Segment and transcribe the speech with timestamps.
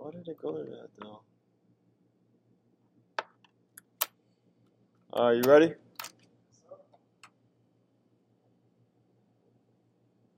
[0.00, 1.20] Why did it go to that though?
[5.12, 5.74] Are you ready?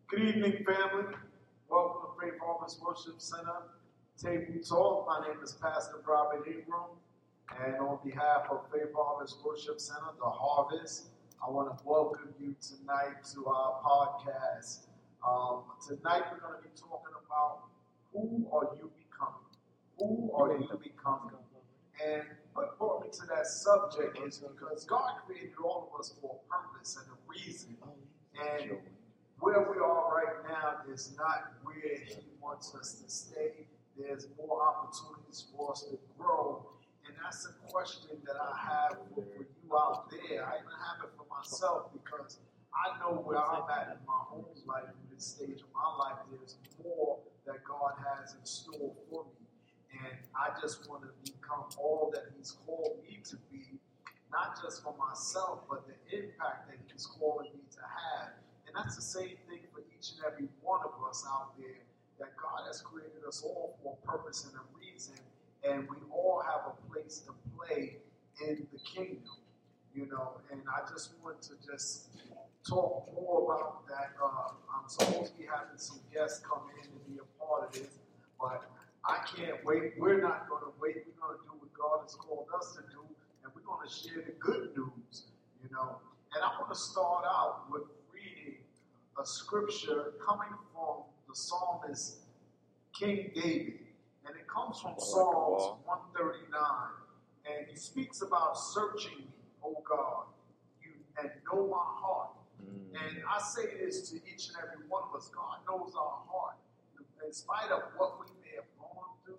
[0.08, 1.14] Good evening, family.
[1.70, 3.70] Welcome to Faith Harvest Worship Center
[4.20, 5.06] Table Talk.
[5.06, 6.98] My name is Pastor Robert Ingram,
[7.64, 11.10] and on behalf of Faith Harvest Worship Center, The Harvest,
[11.40, 14.86] I want to welcome you tonight to our podcast.
[15.24, 17.60] Um, tonight, we're going to be talking about
[18.12, 18.90] who are you?
[20.02, 21.38] Who are you becoming?
[22.04, 22.22] And
[22.54, 26.50] what brought me to that subject is because God created all of us for a
[26.50, 27.76] purpose and a reason.
[28.34, 28.78] And
[29.38, 33.68] where we are right now is not where He wants us to stay.
[33.96, 36.66] There's more opportunities for us to grow.
[37.06, 40.44] And that's a question that I have for, you out there.
[40.44, 42.38] I even have it for myself because
[42.74, 46.18] I know where I'm at in my home life, in this stage of my life.
[46.30, 49.41] There's more that God has in store for me.
[50.04, 53.78] And I just want to become all that He's called me to be,
[54.32, 58.32] not just for myself, but the impact that He's calling me to have.
[58.66, 61.84] And that's the same thing for each and every one of us out there,
[62.18, 65.14] that God has created us all for a purpose and a reason,
[65.68, 67.98] and we all have a place to play
[68.46, 69.36] in the kingdom,
[69.94, 70.40] you know.
[70.50, 72.08] And I just want to just
[72.66, 74.12] talk more about that.
[74.22, 77.72] Uh, I'm supposed to be having some guests come in and be a part of
[77.72, 77.98] this,
[78.40, 78.64] but
[79.04, 79.94] I can't wait.
[79.98, 81.02] We're not going to wait.
[81.06, 83.02] We're going to do what God has called us to do,
[83.42, 85.26] and we're going to share the good news,
[85.62, 85.98] you know.
[86.34, 87.82] And I want to start out with
[88.14, 88.58] reading
[89.18, 92.18] a scripture coming from the psalmist
[92.94, 93.80] King David,
[94.24, 96.54] and it comes from Psalms 139,
[97.50, 100.30] and he speaks about searching me, O God,
[100.80, 102.30] you and know my heart.
[102.62, 102.94] Mm.
[102.94, 106.56] And I say this to each and every one of us God knows our heart.
[107.24, 108.26] In spite of what we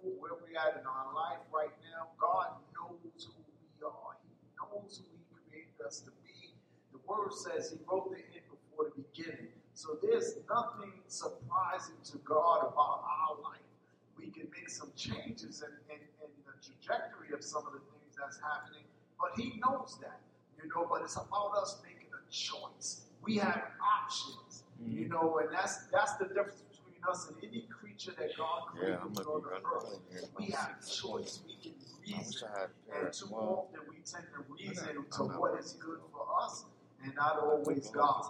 [0.03, 3.39] may have gone through, where we're at in our life right now, God knows who
[3.47, 4.19] we are.
[4.27, 6.51] He knows who He created us to be.
[6.91, 9.51] The Word says He wrote the end before the beginning.
[9.73, 13.65] So there's nothing surprising to God about our life.
[14.17, 18.13] We can make some changes in, in, in the trajectory of some of the things
[18.19, 18.85] that's happening,
[19.19, 20.21] but He knows that,
[20.61, 20.85] you know.
[20.89, 23.09] But it's about us making a choice.
[23.23, 25.09] We have options, you mm.
[25.09, 27.65] know, and that's that's the difference between us and any
[28.05, 29.63] creature that God Yeah, created I'm on the earth.
[29.65, 30.21] out of here.
[30.37, 31.41] We have a choice.
[31.47, 32.49] We can reason.
[32.55, 35.99] I had a pair And too often we tend to reason to what is good
[36.11, 36.65] for us
[37.03, 38.25] and not always God.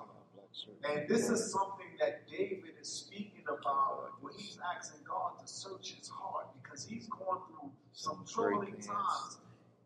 [0.89, 5.95] And this is something that David is speaking about when he's asking God to search
[5.97, 9.39] his heart because he's going through some troubling times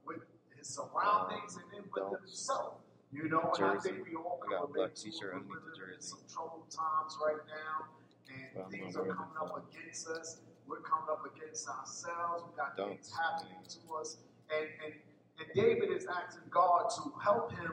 [0.05, 0.19] with
[0.57, 2.75] his surroundings um, and then with himself.
[3.13, 5.11] You know, and I think we all I got a can relate to it.
[5.11, 6.09] t-shirt We're underneath the living in jersey.
[6.11, 7.87] some troubled times right now,
[8.55, 10.39] and things are coming up against us.
[10.67, 12.43] We're coming up against ourselves.
[12.47, 12.89] We got Don't.
[12.89, 14.17] things happening to us,
[14.51, 14.93] and and
[15.39, 17.71] and David is asking God to help him,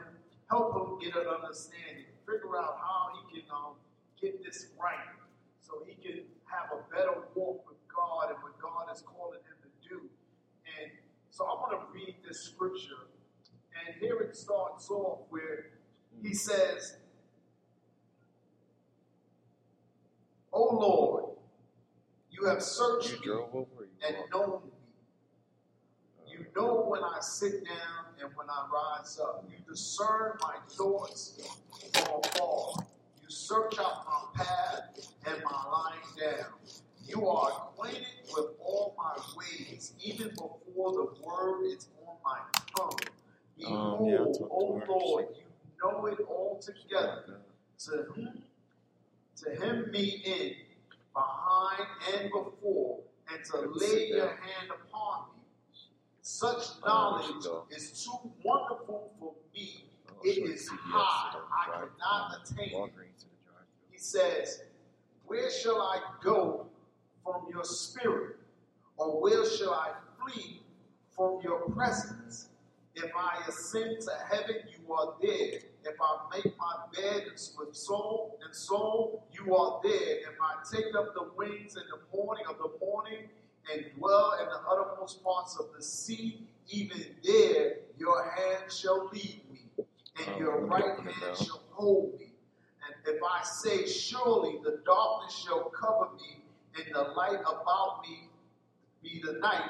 [0.49, 3.73] help him get an understanding, figure out how he can um,
[4.21, 5.17] get this right,
[5.61, 9.57] so he can have a better walk with God and what God is calling him
[9.65, 10.01] to do.
[10.77, 10.91] And
[11.31, 13.09] so I want to read this scripture,
[13.73, 15.71] and here it starts off where
[16.21, 16.97] he says,
[20.55, 21.25] "O Lord,
[22.31, 23.87] you have searched You me.
[24.07, 24.71] And known me."
[26.27, 29.45] You know when I sit down and when I rise up.
[29.49, 31.39] You discern my thoughts
[31.93, 32.85] from afar.
[33.21, 36.01] You search out my path and my lying
[36.37, 36.53] down.
[37.05, 38.05] You are acquainted
[38.35, 42.39] with all my ways, even before the word is on my
[42.77, 42.99] tongue.
[43.57, 44.83] Behold, Um, yeah, I talked to O.
[44.87, 45.45] Lord, you
[45.83, 47.41] know it all together.
[47.85, 48.43] To whom,
[49.43, 50.53] to him me in,
[51.13, 52.99] behind and before,
[53.31, 55.43] and to lay your hand upon me.
[56.21, 57.67] Such Oh, knowledge there she go.
[57.71, 59.85] is too wonderful for me.
[60.09, 61.37] I'll It is high.
[61.51, 62.73] I cannot attain it.
[62.73, 63.65] Walgreens to the drive.
[63.91, 64.63] He says,
[65.25, 66.67] Where shall I go
[67.23, 68.37] from your spirit?
[68.97, 70.61] Or where shall I flee
[71.15, 72.49] from your presence?
[72.95, 75.59] If I ascend to heaven, you are there.
[75.85, 77.25] If I make my bed
[77.57, 80.17] with soul and soul, you are there.
[80.19, 83.29] If I take up the wings in the morning of the morning
[83.71, 89.41] and dwell in the uttermost parts of the sea, even there your hand shall lead
[89.51, 92.31] me, and Oh, your right hand shall hold me.
[92.85, 96.43] And if I say, Surely the darkness shall cover me,
[96.77, 98.29] and the light about me
[99.03, 99.69] be the night,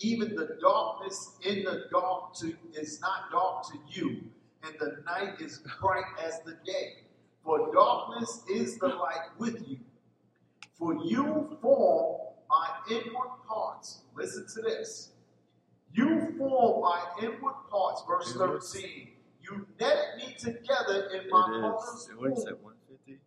[0.00, 4.22] even the darkness in the dark to, is not dark to you,
[4.64, 7.04] and the night is bright as the day.
[7.44, 9.78] For darkness is the light with you.
[10.78, 14.02] For you form my inward parts.
[14.16, 15.12] Listen to this.
[15.92, 18.02] You form my inward parts.
[18.06, 19.08] Verse 13.
[19.42, 22.10] You netted me together in my mother's is.
[22.16, 22.58] What is womb.
[22.62, 23.18] 150?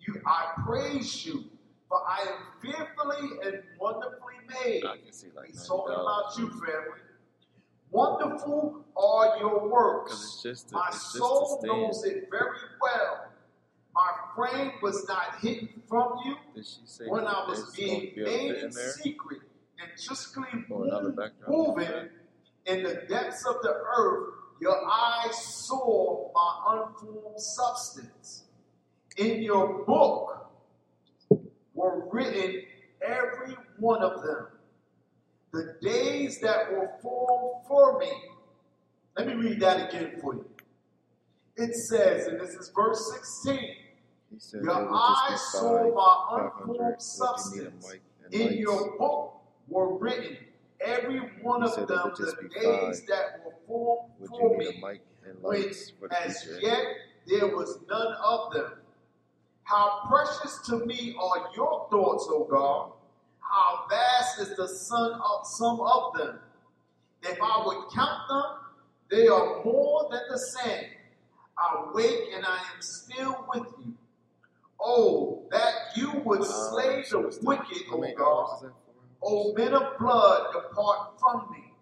[0.00, 1.44] You, I praise you,
[1.88, 4.84] for I am fearfully and wonderfully made.
[4.84, 7.00] I can see like He's talking about you, family.
[7.90, 10.42] Wonderful are your works.
[10.44, 13.28] a, My soul knows it very well.
[13.94, 18.14] My frame was not hidden from you Did she say when I was being to
[18.14, 19.40] be a made in secret
[19.80, 21.48] and justly Or another move- backdrop?
[21.50, 22.08] moving
[22.66, 28.44] in the depths of the earth, your eyes saw my unformed substance.
[29.16, 30.50] In your book
[31.74, 32.62] were written
[33.02, 34.48] every one of them.
[35.52, 38.10] The days that were formed for me.
[39.16, 40.44] Let me read that again for you.
[41.56, 43.12] It says, and this is verse
[43.44, 43.58] 16.
[44.30, 45.90] He said Your it would just eyes saw my
[46.30, 47.92] 500, unformed but you need a substance.
[48.30, 50.36] In your book were written
[50.80, 53.06] every one of them the days five.
[53.08, 56.84] that were formed Would for me, a mic and when lights for the as yet
[57.26, 58.72] there was none of them.
[59.64, 62.92] How precious to me are your thoughts, O God.
[63.50, 66.38] How vast is the sum of some of them.
[67.22, 68.44] If I would count them,
[69.10, 70.86] they are more than the sand.
[71.56, 73.94] I wake and I am still with you.
[74.80, 78.26] Oh, that you would slay Um, the wicked, O many God.
[78.50, 78.72] hours is that?
[79.22, 81.72] O men of blood, depart from me.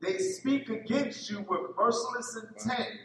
[0.00, 3.00] They speak against you with merciless intent.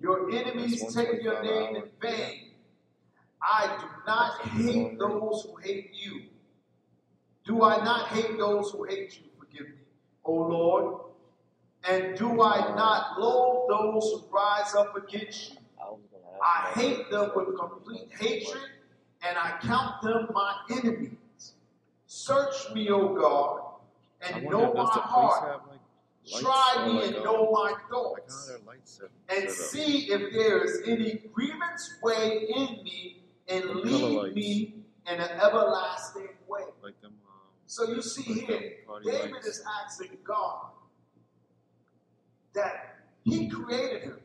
[0.00, 2.50] Your enemies take your name in vain.
[3.40, 6.24] I do not hate those who hate you.
[7.44, 9.30] Do I not hate those who hate you?
[9.38, 9.82] Forgive me,
[10.24, 11.00] O Lord.
[11.88, 15.56] And do I not loathe those who rise up against you?
[15.80, 18.70] I was gonna ask I you hate them with complete hatred,
[19.22, 21.54] and I count them my enemies.
[22.06, 23.62] Search me, O God,
[24.20, 25.50] and know my heart.
[25.50, 25.60] have
[26.30, 30.62] like Try me and um, know my thoughts, their lights set, and see if there
[30.62, 34.74] is any grievance way in me, and lead me
[35.10, 36.62] in an everlasting way.
[36.80, 36.94] Like
[37.72, 40.72] So you see here, David is asking God
[42.52, 44.20] that he created him.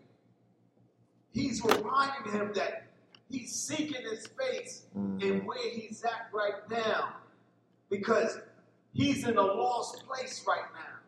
[1.32, 2.88] He's reminding him that
[3.30, 5.46] he's seeking his face in Mhm.
[5.46, 7.22] where he's at right now
[7.88, 8.38] because
[8.92, 11.00] he's in a lost place right now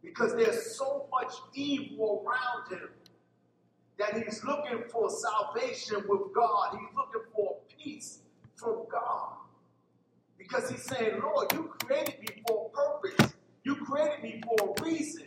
[0.00, 2.88] because there's so much evil around him
[3.98, 6.78] that he's looking for salvation with God.
[6.78, 8.22] He's looking for peace
[8.54, 9.45] from God
[10.48, 13.34] because he's saying, Lord, you created me for a purpose.
[13.64, 15.24] You created me for a reason.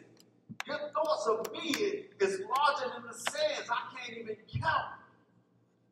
[0.67, 3.69] Your thoughts of me is larger than the sands.
[3.69, 4.85] I can't even count.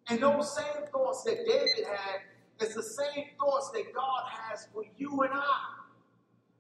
[0.10, 4.84] And those same thoughts that David had is the same thoughts that God has for
[4.98, 5.74] you and I.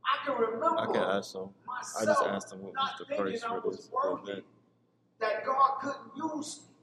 [0.06, 1.50] I can remember I can ask them.
[1.70, 3.90] I just asked them what was the thinking price I for was this
[4.30, 4.46] event.
[5.20, 6.75] that God couldn't use me.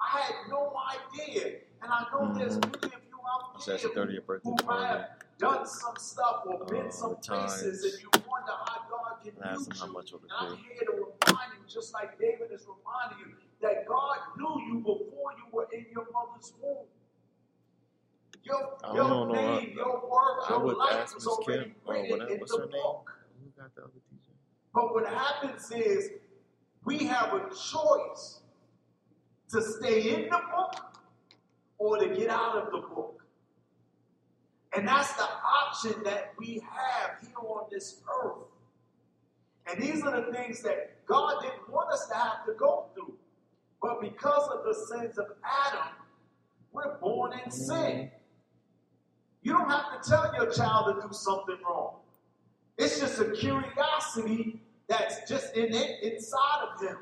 [0.00, 1.58] I had no idea.
[1.82, 2.82] And I know there's Mhm.
[2.82, 4.86] many of you out So a 30th birthday who party.
[4.86, 5.06] have
[5.38, 7.62] done some stuff or been Uh, some times.
[7.62, 9.92] places and you wonder how God can And I asked use them how you.
[9.92, 10.62] much And I'm be.
[10.62, 15.32] here to remind you, just like David is reminding you, that God knew you before
[15.38, 16.86] you were in your mother's womb.
[18.44, 21.32] Your, I don't know, name, I- your work, I your would life ask was Miss
[21.34, 21.74] already Kim.
[21.86, 22.82] Oh, written what, in what's the her name?
[22.82, 23.10] book.
[23.42, 24.32] Who got the other teacher?
[24.72, 26.10] But what happens is
[26.84, 28.40] we have a choice
[29.50, 30.74] to stay in the book
[31.78, 33.15] or to get out of the book.
[34.76, 38.44] And that's the option that we have here on this earth.
[39.66, 43.14] And these are the things that God didn't want us to have to go through.
[43.80, 45.26] But because of the sins of
[45.66, 45.88] Adam,
[46.72, 48.10] we're born in sin.
[49.42, 51.94] You don't have to tell your child to do something wrong.
[52.76, 56.98] It's just a curiosity that's just in it, inside of him.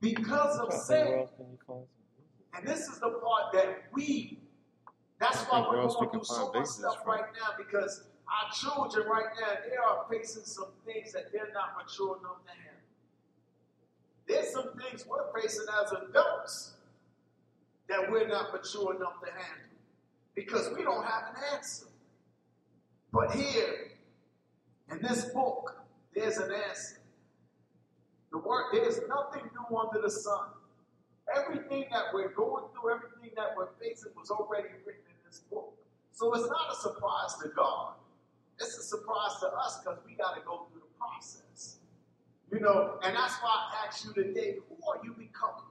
[0.00, 1.08] Because of sin.
[1.08, 2.44] else can you find some music?
[2.56, 4.38] And this is the part that we,
[5.24, 7.14] that's why we're going through so much stuff from?
[7.14, 11.74] right now because our children right now, they are facing some things that they're not
[11.82, 12.74] mature enough to handle.
[14.26, 16.72] There's some things we're facing as adults
[17.88, 19.68] that we're not mature enough to handle
[20.34, 21.86] because we don't have an answer.
[23.12, 23.92] But here,
[24.90, 26.98] in this book, there's an answer.
[28.32, 30.48] The word, there's nothing new under the sun.
[31.36, 35.03] Everything that we're going through, everything that we're facing was already written
[35.34, 35.74] this book.
[36.12, 37.94] So it's not a surprise to God.
[38.60, 41.78] It's a surprise to us because we got to go through the process.
[42.52, 45.70] You know, and that's why I asked you today, who are you becoming?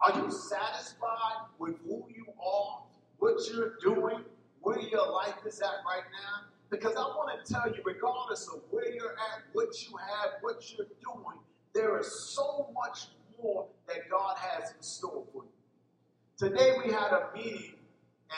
[0.00, 2.82] Are you satisfied with who you are,
[3.18, 4.24] what you're doing,
[4.60, 6.48] where your life is at right now?
[6.70, 10.64] Because I want to tell you, regardless of where you're at, what you have, what
[10.72, 11.38] you're doing,
[11.74, 13.08] there is so much
[13.40, 16.48] more that God has in store for you.
[16.48, 17.74] Today we had a meeting,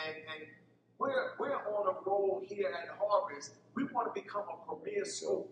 [0.07, 0.49] and, and
[0.99, 3.55] we're, we're on a roll here at Harvest.
[3.75, 5.49] We want to become a premier school.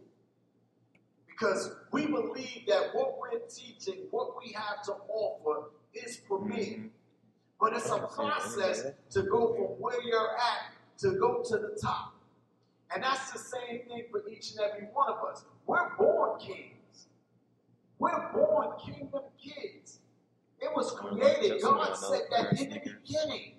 [1.26, 6.56] Because we believe that what we're teaching, what we have to offer, is premier.
[6.64, 6.90] Mhm.
[7.60, 11.12] But it's a I can see it process to go from where you're at to
[11.18, 12.14] go to the top.
[12.94, 15.44] And that's the same thing for each and every one of us.
[15.66, 17.06] We're born kings.
[17.98, 19.98] We're born kingdom kids.
[20.60, 21.62] It was created.
[21.62, 23.54] God said that in the beginning.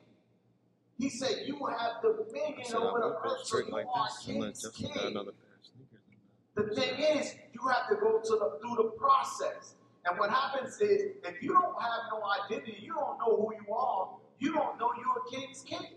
[1.01, 4.23] He said, You will have dominion Said over the earth, so you like are this
[4.23, 4.91] king's king.
[4.95, 5.99] another pair of sneakers.
[6.55, 9.73] Uh, the thing is, you have to go to the through the process.
[10.05, 13.73] And what happens is, if you don't have no identity, you don't know who you
[13.73, 15.87] are, you don't know you're a king's king.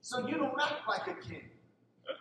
[0.00, 1.48] So you don't act like a king.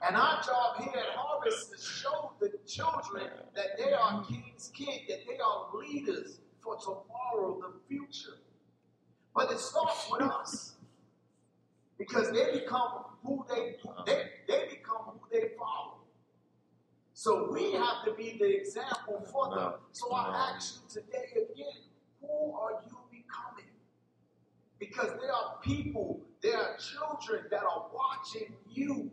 [0.08, 4.72] And our job here at Harvest is to show the children that they are king's
[4.74, 8.40] king, that they are leaders for tomorrow, the future.
[9.36, 10.73] But it starts with us.
[11.98, 16.00] Because they become who they they, they become who they follow.
[17.14, 19.74] So we have to be the example for them.
[19.92, 21.84] So I ask you today again,
[22.22, 23.72] who are you becoming?
[24.80, 29.12] Because there are people, there are children that are watching you.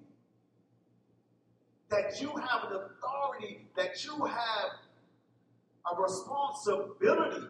[1.90, 4.70] That you have an authority, that you have
[5.90, 7.46] a responsibility.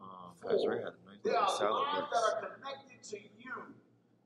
[0.00, 3.28] Oh, Pastor Ray had a nice There are lives that are connected to you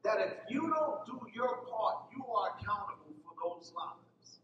[0.05, 4.39] that if you don't do your part, you are accountable for those lives.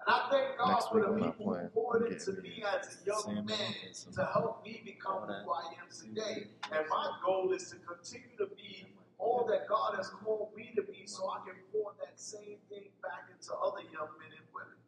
[0.00, 3.44] And I thank God Next for the people who poured into me as a young
[3.44, 6.48] man to help me become who I am today.
[6.72, 8.86] And my goal is to continue to be
[9.18, 12.88] all that God has called me to be so I can pour that same thing
[13.02, 14.78] back into other young men and women.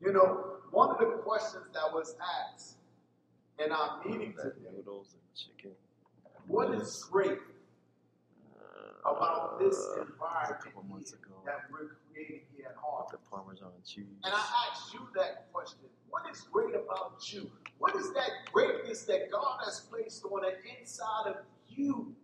[0.00, 2.16] You know, one of the questions that was
[2.52, 2.76] asked
[3.64, 5.76] in our meeting today noodles and chicken.
[6.48, 7.38] what is great
[9.04, 13.12] about this uh, environment a couple months ago that we're creating here at Harvest?
[13.12, 14.04] the Parmesan cheese.
[14.24, 15.80] And I asked you that question.
[16.08, 17.50] What is great about you?
[17.78, 21.36] What is that greatness that God has placed on the inside of
[21.68, 22.14] you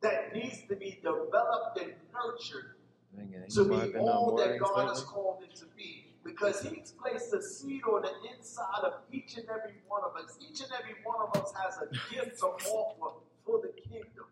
[0.00, 2.76] that needs to be developed and nurtured
[3.14, 6.06] Dang to be all that God has called it to be?
[6.24, 10.38] Because He's placed a seed on the inside of each and every one of us.
[10.40, 14.24] Each and every one of us has a gift to offer for the kingdom,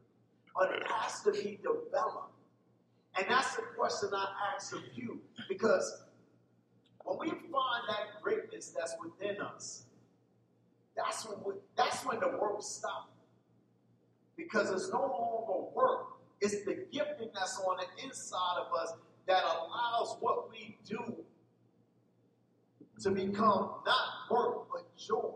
[0.57, 2.35] but it has to be developed.
[3.17, 5.21] And that's the question I ask of you.
[5.49, 6.05] Because
[7.05, 9.85] when we find that greatness that's within us,
[10.97, 13.09] that's when we, that's when the work stops.
[14.37, 16.07] Because it's no longer work.
[16.41, 18.95] It's the gifting that's on the inside of us
[19.27, 21.15] that allows what we do
[23.03, 25.33] to become not work but joy.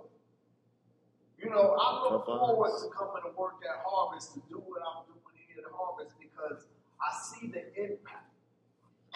[1.44, 5.04] You know, I look forward to coming to work at Harvest to do what I'm
[5.04, 6.64] doing here at Harvest because
[6.96, 8.32] I see the impact.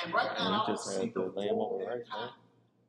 [0.04, 2.36] And right now, I don't just see the the full impact,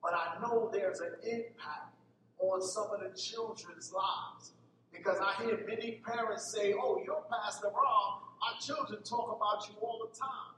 [0.03, 1.95] but I know there's an impact
[2.39, 4.51] on some of the children's lives.
[4.91, 8.21] Because I hear many parents say, Oh, you're Pastor Rob.
[8.43, 10.55] Our children talk about you all the time.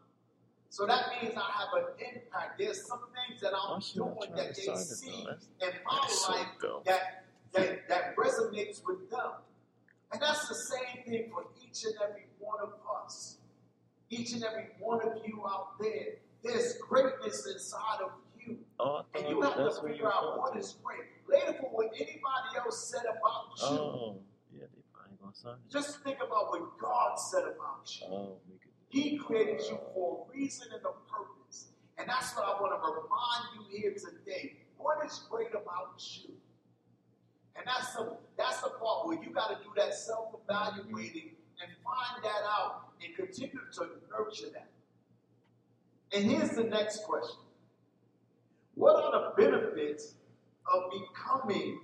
[0.69, 2.57] So that means I have an impact.
[2.57, 5.27] There's some things that I'm Why should I doing that they see
[5.61, 6.47] in my life
[6.85, 7.20] that,
[7.53, 9.31] that, that resonates with them.
[10.11, 13.37] And that's the same thing for each and every one of us.
[14.09, 16.15] Each and every one of you out there.
[16.43, 18.57] There's greatness inside of you.
[18.79, 21.07] Oh, And you have to figure out what is great.
[21.29, 23.79] Later for what anybody else said about you.
[23.79, 24.17] Oh,
[24.51, 25.55] yeah, they probably gonna sign.
[25.71, 28.07] Just think about what God said about you.
[28.07, 28.37] Oh.
[28.89, 31.67] He created you for a reason and a purpose.
[31.97, 34.57] And that's what I want to remind you here today.
[34.77, 36.33] What is great about you?
[37.61, 41.29] And that's the that's the part where you got to do that self-evaluating
[41.61, 44.69] and find that out and continue to nurture that.
[46.11, 47.37] And here's the next question.
[48.73, 50.15] What are the benefits
[50.73, 51.81] of becoming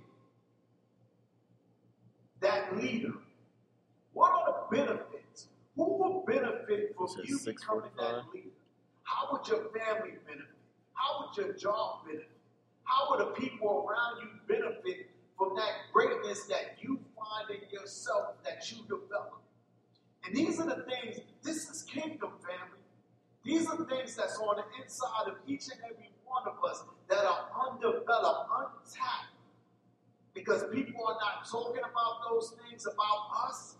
[2.40, 3.12] that leader?
[4.14, 5.46] What are the benefits?
[5.76, 7.96] Who will benefit from you becoming 6:45.
[7.98, 8.48] that leader?
[9.04, 10.58] How would your family benefit?
[10.94, 12.30] How would your job benefit?
[12.82, 15.07] How would the people around you benefit
[15.38, 19.40] from that greatness that you find in yourself that you develop?
[20.26, 22.82] And these are the things, this is kingdom family.
[23.44, 27.24] These are things that's on the inside of each and every one of us that
[27.24, 29.32] are undeveloped, untapped.
[30.34, 33.76] Because people are not talking about those things about us.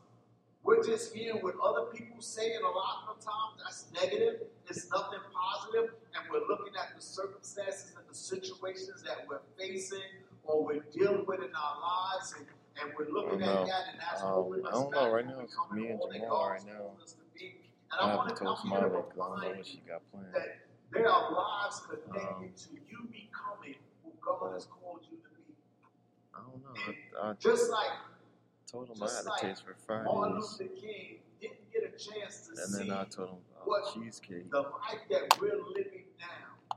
[0.62, 4.48] We're just hearing what other people say, and a lot of the times that's negative.
[4.68, 10.24] It's nothing positive, and we're looking at the circumstances and the situations that we're facing
[10.48, 12.46] or we're dealing with in our lives, and,
[12.80, 15.10] and we're looking at that, and that's Um, holding I don't know.
[15.12, 16.72] Right now, it's becoming me and Jamal right now.
[16.72, 17.44] to.
[17.90, 19.66] And I I want to told come here to Smiley because I don't know what
[19.66, 20.34] she you got planned.
[20.34, 20.48] that
[20.90, 25.54] there are lives connected Um, to you becoming who God has called you to be.
[26.34, 27.20] I don't know.
[27.22, 27.92] I, I Just like
[28.66, 31.90] told him I had like a taste for Martin Fridays, Luther King didn't get a
[31.92, 34.50] chance to and see then I told him about what cheesecake.
[34.50, 36.76] the life that we're living now.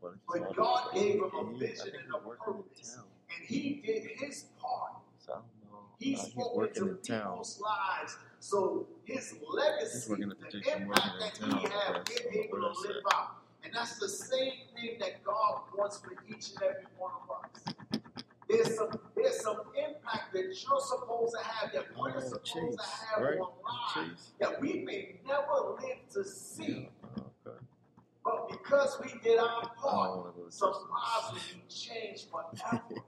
[0.00, 2.98] But, But God gave him a and he- I vision and a purpose.
[3.32, 3.38] Town.
[3.40, 4.92] And he did his part.
[5.18, 5.42] So.
[5.98, 7.30] He Uh, he's spoke working into in town.
[7.32, 8.16] people's lives.
[8.40, 12.10] So his legacy, He's working at the the impact in that town, he had, that's
[12.24, 13.28] we're on the able to live out.
[13.64, 17.74] And that's the same thing that God wants for each and every one of us.
[18.48, 22.74] There's some there's some impact that you're supposed to have, that we're Oh, supposed Chase,
[22.76, 23.38] to have right?
[23.38, 23.52] on
[24.04, 26.88] lives that we may never live to see.
[26.90, 27.08] Yeah.
[27.16, 27.58] Oh, okay.
[28.24, 32.82] But because we did our part, some lives will be changed forever.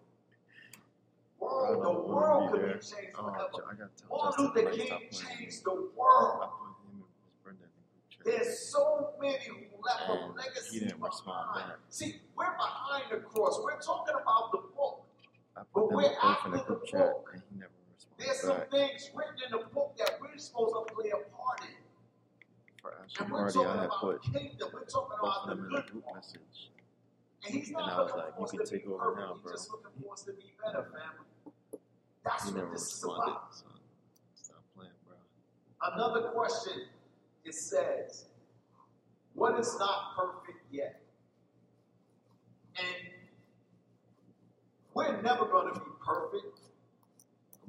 [1.54, 3.48] Oh, I World, the world could be changed Oh, forever.
[3.54, 6.50] J- I got to tell Martin Luther King changed the world.
[6.50, 8.26] put him and his Brenda in the group.
[8.26, 10.80] There's so many who left a And he legacy
[11.24, 11.72] behind.
[11.90, 13.60] See, we're behind the cross.
[13.62, 15.02] We're talking about the book.
[15.54, 17.30] But we're both in the after the chat, book.
[17.34, 17.42] and
[18.18, 21.74] There's some things written in the book that we're supposed to play a part in.
[23.20, 24.68] And we're talking about kingdom.
[24.72, 26.70] We're talking about the good group message.
[27.46, 29.18] And he's not was looking like, for us to be perfect.
[29.18, 31.28] now, He's just looking for us to be better, family.
[32.24, 33.48] That's what this is about.
[33.54, 33.64] So
[34.34, 35.16] stop playing, bro.
[35.92, 36.84] Another question
[37.44, 38.26] it says,
[39.34, 41.00] What is not perfect yet?
[42.78, 42.86] And
[44.94, 46.60] we're never going to be perfect,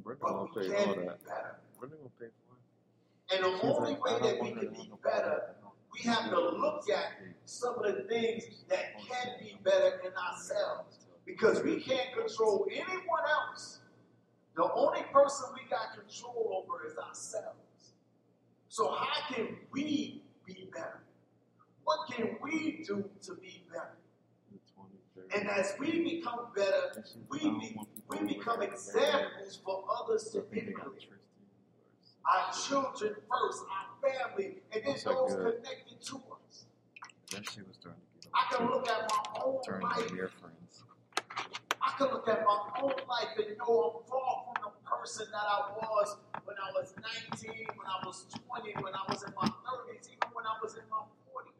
[0.04, 1.24] Brenda but gonna we pay can all be that.
[1.26, 1.56] better.
[1.80, 3.36] Brenda gonna pay for it.
[3.36, 5.56] And the She's only like, way that we can be better,
[5.94, 7.06] we have to look at
[7.46, 11.00] some of the things that can be better in ourselves.
[11.26, 13.80] Because we can't control anyone else.
[14.56, 17.94] The only person we got control over is ourselves.
[18.70, 21.04] So, how can we be better?
[21.84, 23.98] What can we do to be better?
[24.52, 25.40] The 20, 30.
[25.40, 27.78] And as we become better, we, like, I don't be,
[28.28, 31.10] we become examples for others to emulate.
[32.26, 36.66] Our children first, our family, and then those connected to us.
[37.30, 40.84] Shit was starting to get I can look at my own life to your friends.
[41.82, 44.45] I can look at my own life and know I'm far
[45.06, 46.96] person that I was when I was
[47.30, 50.74] 19, when I was 20, when I was in my 30s, even when I was
[50.74, 51.54] in my 40s.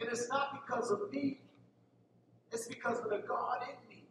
[0.00, 1.38] And it's not because of me,
[2.50, 4.02] it's because of the God in me.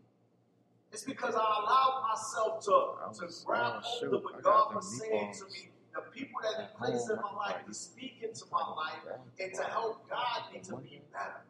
[0.93, 5.43] It's because I allowed myself to, to grab hold of what God was saying to
[5.51, 9.53] me, the people that He placed in my life to speak into my life and
[9.55, 11.43] to help guide me to be better.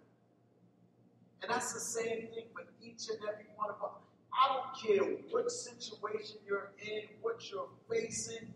[1.44, 4.01] And that's the same thing for each and every one of us.
[4.42, 8.54] I don't care what situation you're in, what you're facing.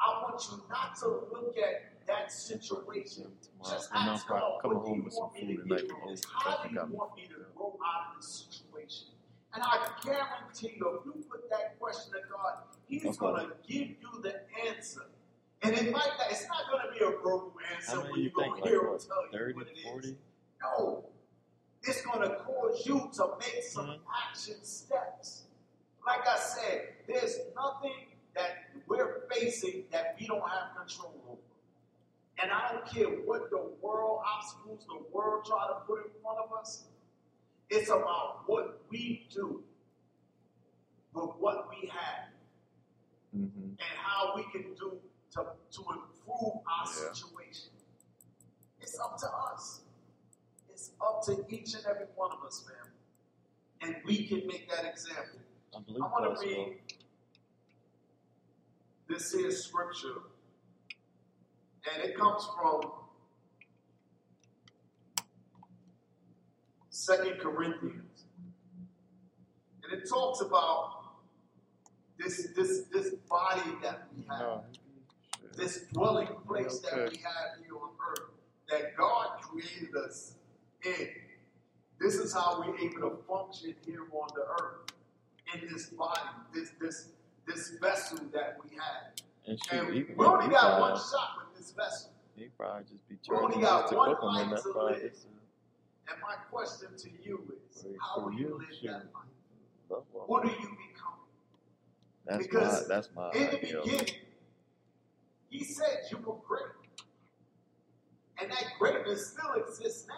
[0.00, 3.24] I want you not to look at that situation.
[3.42, 3.76] Tomorrow.
[3.76, 6.30] Just And ask God, what home with some food to tonight get from because this?
[6.32, 9.08] How do you want me to grow out of this situation?
[9.52, 13.16] And I guarantee you, if you put that question to God, He's Okay.
[13.18, 15.02] going to give you the answer.
[15.62, 18.68] And it might not, it's not going to be a verbal answer when you to
[18.68, 19.84] hear Like Him tell you what it is.
[19.84, 20.16] 40?
[20.62, 21.04] No.
[21.82, 24.00] It's going to cause you to make some Mhm.
[24.28, 25.44] action steps.
[26.06, 31.40] Like I said, there's nothing that we're facing that we don't have control over.
[32.42, 36.38] And I don't care what the world obstacles the world try to put in front
[36.38, 36.84] of us.
[37.68, 39.64] It's about what we do
[41.12, 42.28] with what we have
[43.36, 43.62] Mm-hmm.
[43.62, 45.00] and how we can do
[45.34, 47.12] to, to improve our Yeah.
[47.12, 47.70] situation.
[48.80, 49.82] It's up to us.
[50.80, 52.90] It's up to each and every one of us, man.
[53.82, 55.40] And we can make that example.
[55.74, 56.78] I I want to read
[59.06, 60.22] this here scripture,
[61.92, 62.80] and it comes from
[66.88, 68.24] Second Corinthians,
[69.84, 70.92] and it talks about
[72.18, 74.64] this this this body that we have, No,
[75.58, 78.30] this dwelling place that we have here on earth,
[78.70, 80.36] that God created us
[80.84, 81.08] in.
[82.00, 84.92] This is how we're able to function here on the earth
[85.54, 86.20] in this body,
[86.54, 87.08] this this
[87.46, 89.12] this vessel that we have.
[89.46, 92.10] And shoot, And we only got probably, one shot with this vessel.
[92.36, 95.12] He probably just be We only got one and life to live.
[96.08, 98.86] And my question to you is, how will you live shoot.
[98.90, 99.04] that
[99.94, 100.04] life?
[100.26, 101.18] What do you become?
[102.26, 103.82] That's Because my that's my In the ideal.
[103.84, 104.06] beginning,
[105.50, 106.62] he said you were great.
[108.40, 110.14] And that greatness still exists now.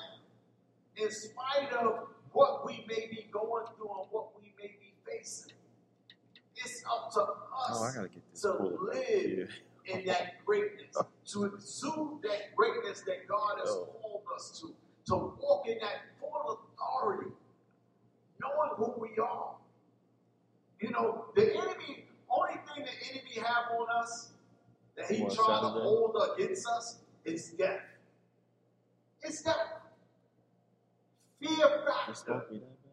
[0.96, 5.52] In spite of what we may be going through and what we may be facing.
[6.57, 7.94] It's up to Oh, us
[8.33, 9.50] this to live
[9.87, 9.96] Yeah.
[9.96, 10.96] in that greatness,
[11.33, 13.87] to exude that greatness that God has Oh.
[13.87, 14.74] called us to,
[15.07, 17.33] to walk in that full authority,
[18.40, 19.57] knowing who we are.
[20.81, 24.33] You know, the enemy, only thing the enemy have on us
[24.96, 27.83] that he trying to hold against us is death.
[29.22, 29.82] It's death.
[31.42, 32.22] Fear factor.
[32.26, 32.92] gonna be that bad.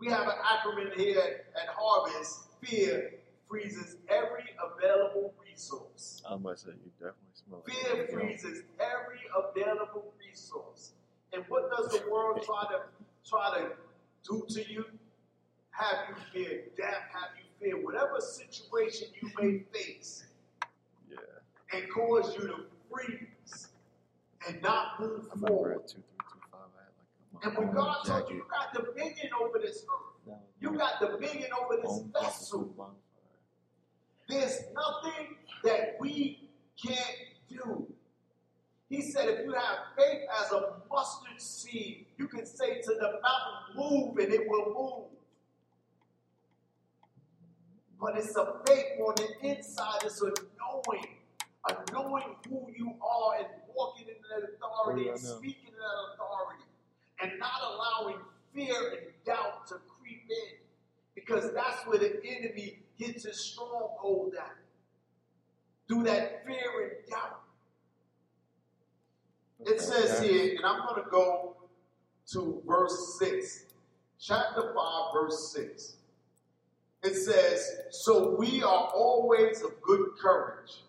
[0.00, 2.40] We have an acronym here at, at Harvest.
[2.62, 3.10] Fear
[3.48, 6.22] freezes every available resource.
[6.28, 8.12] I must say you definitely smell Fear it.
[8.12, 10.92] freezes every available resource.
[11.32, 12.80] And what does the world try to
[13.28, 13.70] try to
[14.28, 14.84] do to you?
[15.70, 17.02] Have you fear death?
[17.12, 20.24] Have you fear whatever situation you may face
[21.10, 21.16] Yeah.
[21.72, 22.54] and cause you to
[22.90, 23.68] freeze
[24.46, 25.86] and not move forward?
[25.86, 29.30] two three two five I had like And when God told you, you got dominion
[29.40, 30.38] over this earth.
[30.60, 32.94] You got dominion over this vessel.
[34.28, 36.50] There's nothing that we
[36.84, 37.16] can't
[37.48, 37.86] do.
[38.90, 43.20] He said, if you have faith as a mustard seed, you can say to the
[43.22, 45.18] mountain, move, and it will move.
[48.00, 51.06] But it's a faith on the inside, it's a knowing,
[51.68, 56.64] a knowing who you are and walking in that authority and speaking in that authority
[57.20, 58.16] and not allowing
[58.54, 60.58] fear and doubt to creep in.
[61.14, 64.56] Because that's where the enemy gets his stronghold at.
[65.88, 67.40] Through that fear and doubt.
[69.60, 71.56] It says here, and I'm going to go
[72.32, 73.64] to verse 6,
[74.20, 74.74] chapter 5,
[75.14, 75.96] verse 6.
[77.02, 80.82] It says, So we are always of good courage.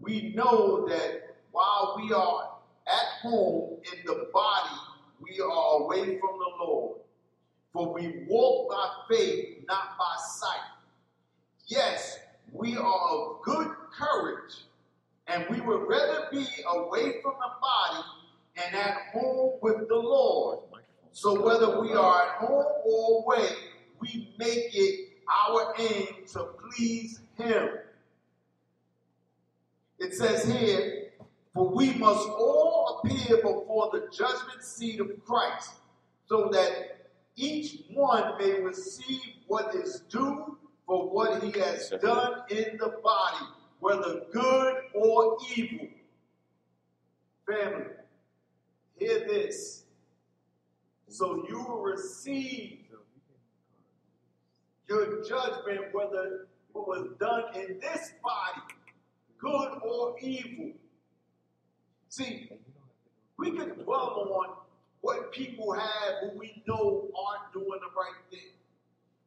[0.00, 2.50] We know that while we are
[2.86, 4.80] at home in the body,
[5.20, 6.98] we are away from the Lord.
[7.72, 10.70] For we walk by faith, not by sight.
[11.66, 12.18] Yes,
[12.52, 14.64] we are of good courage,
[15.26, 18.04] and we would rather be away from the body
[18.56, 20.60] and at home with the Lord.
[21.12, 23.50] So whether we are at home or away,
[24.00, 27.68] we make it our aim to please Him.
[29.98, 31.07] It says here,
[31.58, 35.72] for we must all appear before the judgment seat of Christ,
[36.26, 42.78] so that each one may receive what is due for what he has done in
[42.78, 43.46] the body,
[43.80, 45.88] whether good or evil.
[47.44, 47.86] Family,
[48.96, 49.82] hear this.
[51.08, 52.84] So you will receive
[54.88, 58.62] your judgment whether what was done in this body,
[59.40, 60.70] good or evil.
[62.08, 62.50] See,
[63.38, 64.56] we can dwell on
[65.00, 68.52] what people have who we know aren't doing the right thing.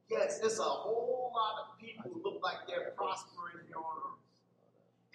[0.09, 4.19] Yes, it's a whole lot of people who look like they're prospering here on earth.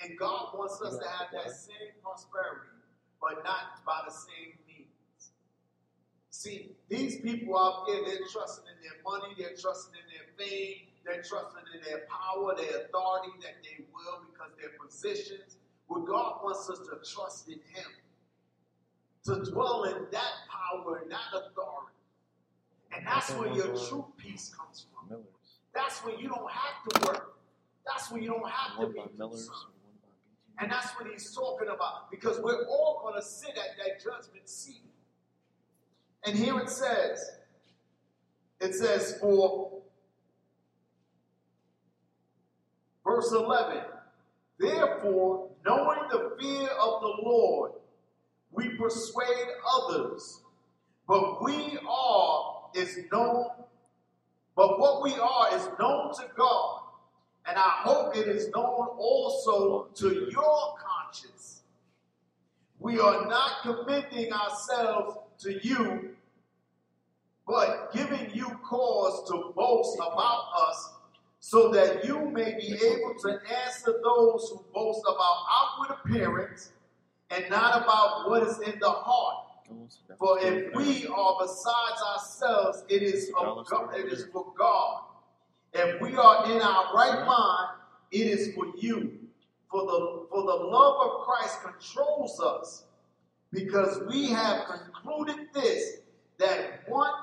[0.03, 2.81] And God wants us to have that same prosperity,
[3.21, 5.33] but not by the same means.
[6.31, 10.89] See, these people out there, they're trusting in their money, they're trusting in their fame,
[11.05, 15.56] they're trusting in their power, their authority, that they will because they're positions.
[15.89, 17.91] Well, God wants us to trust in Him,
[19.25, 21.93] to dwell in that power and that authority.
[22.97, 25.19] And that's where your true peace comes from.
[25.75, 27.37] That's where you don't have to work.
[27.87, 29.01] That's where you don't have to be.
[30.59, 34.49] And that's what he's talking about because we're all going to sit at that judgment
[34.49, 34.83] seat.
[36.25, 37.31] And here it says,
[38.61, 39.83] it says, for
[43.05, 43.83] verse 11,
[44.59, 47.73] therefore, knowing the fear of the Lord,
[48.53, 49.49] we persuade
[49.79, 50.41] others,
[51.09, 53.47] but we are is known,
[54.55, 56.83] but what we are is known to God.
[57.49, 61.63] And I hope it is known also to your conscience.
[62.79, 66.17] We are not commending ourselves to you,
[67.47, 70.91] but giving you cause to boast about us,
[71.49, 76.73] so that you may be able to answer those who boast about outward appearance
[77.31, 79.47] and not about what is in the heart.
[80.19, 85.03] For if we are besides ourselves, it is of God, it is for God.
[85.73, 87.79] If we are in our right mind,
[88.11, 89.17] it is for you.
[89.71, 92.85] For the for the love of Christ controls us,
[93.53, 95.99] because we have concluded this
[96.39, 97.15] that one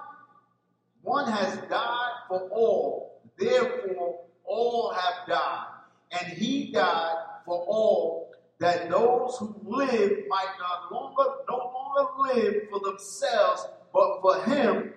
[1.01, 5.67] one has died for all, therefore all have died,
[6.11, 7.15] and he died
[7.45, 14.21] for all, that those who live might not longer no longer live for themselves, but
[14.21, 14.93] for him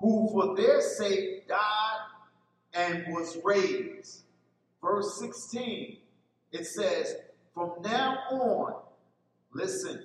[0.00, 2.04] who for their sake died
[2.74, 4.22] and was raised.
[4.82, 5.96] Verse 16,
[6.52, 7.16] it says,
[7.54, 8.74] From now on,
[9.54, 10.04] listen,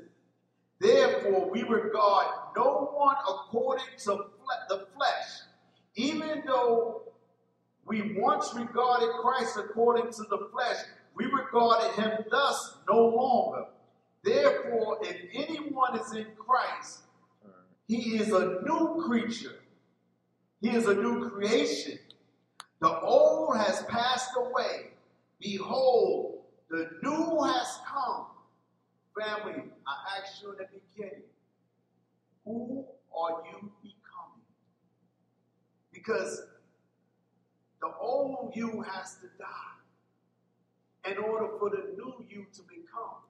[0.80, 4.26] therefore we regard no one according to
[4.70, 5.42] the flesh,
[5.96, 7.02] even though
[7.90, 10.78] we once regarded Christ according to the flesh,
[11.16, 13.66] we regarded him thus no longer.
[14.24, 17.00] Therefore, if anyone is in Christ,
[17.88, 19.56] he is a new creature.
[20.62, 21.98] He is a new creation.
[22.80, 24.92] The old has passed away.
[25.42, 28.28] Behold, the new has come.
[29.20, 31.24] Family, I asked you in the beginning,
[32.46, 32.86] who
[33.18, 34.46] are you becoming?
[35.92, 36.44] Because
[37.82, 43.24] the old you has to die in order for the new you to become.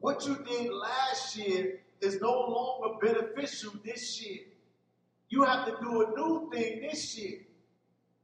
[0.00, 4.40] What you did last year is no longer beneficial this year.
[5.28, 7.38] You have to do a new thing this year.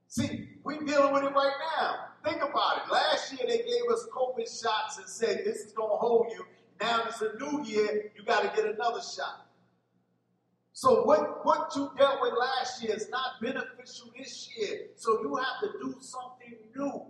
[0.08, 2.06] See, we're dealing with it right now.
[2.24, 2.92] Think about it.
[2.92, 6.44] Last year they gave us COVID shots and said this is going to hold you.
[6.80, 9.47] Now it's a new year, you got to get another shot.
[10.80, 14.90] So what, what you dealt with last year is not beneficial this year.
[14.94, 17.02] So you have to do something new.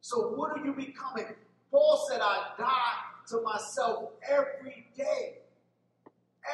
[0.00, 1.26] So what are you becoming?
[1.70, 2.96] Paul said, I die
[3.28, 5.34] to myself every day.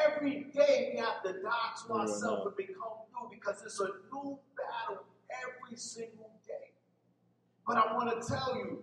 [0.05, 4.37] Every day we have to die to ourselves and become new because it's a new
[4.57, 6.72] battle every single day.
[7.64, 8.83] But I want to tell you,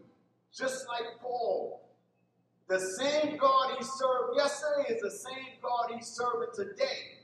[0.57, 1.89] just like Paul,
[2.69, 7.18] the same God he served yesterday is the same God he's serving today.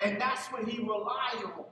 [0.00, 1.64] And that's what he relied on.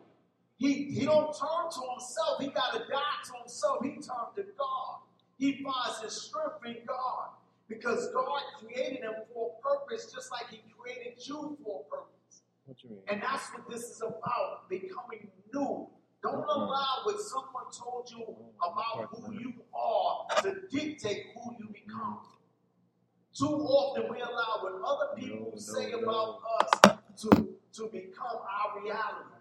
[0.56, 2.40] He, he don't turn to himself.
[2.40, 3.78] He got to die to himself.
[3.82, 5.00] He turned to God.
[5.38, 7.28] He finds his strength in God.
[7.68, 12.42] Because God created him for a purpose just like he created you for a purpose.
[12.66, 12.98] What you mean?
[13.08, 15.88] And that's what this is about, becoming new.
[16.22, 16.60] Don't mm-hmm.
[16.60, 18.24] allow what someone told you
[18.56, 22.18] about who you are to dictate who you become.
[22.18, 23.44] Mm-hmm.
[23.44, 25.98] Too often we allow what other people No, no, say no.
[25.98, 29.34] about us to, to become our reality.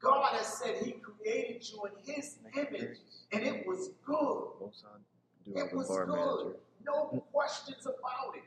[0.00, 2.98] God has said He created you in His image,
[3.32, 4.70] and it was good.
[5.46, 6.54] It was good.
[6.84, 8.44] No questions about it.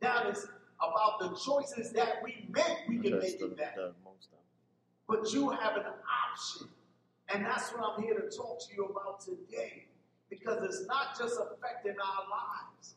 [0.00, 0.46] Now it's
[0.78, 3.92] about the choices that we make, we can make it better.
[5.08, 6.68] But you have an option.
[7.32, 9.86] And that's what I'm here to talk to you about today.
[10.28, 12.94] Because it's not just affecting our lives.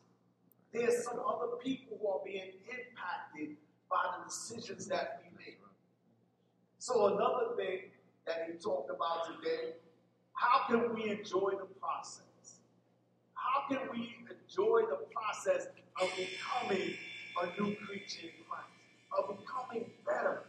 [0.72, 3.56] There's some other people who are being impacted
[3.94, 5.60] by the decisions that we make.
[6.78, 7.78] So another thing
[8.26, 9.74] that he talked about today,
[10.32, 12.58] how can we enjoy the process?
[13.34, 15.68] How can we enjoy the process
[16.02, 16.94] of becoming
[17.40, 18.66] a new creature in Christ?
[19.16, 20.42] Of becoming better?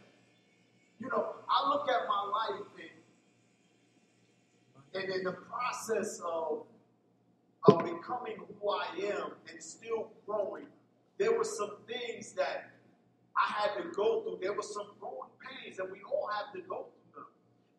[0.98, 2.66] You know, I look at my life
[4.92, 6.64] and, and in the process of,
[7.68, 10.66] of becoming who I am and still growing,
[11.18, 12.75] there were some things that
[13.38, 14.38] I had to go through.
[14.42, 17.28] There were some growing pains, and we all have to go through them.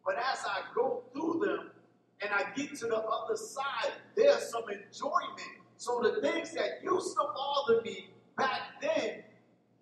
[0.05, 1.71] But as I go through them
[2.21, 5.57] and I get to the other side, there's some enjoyment.
[5.77, 9.23] So the things that used to bother me back then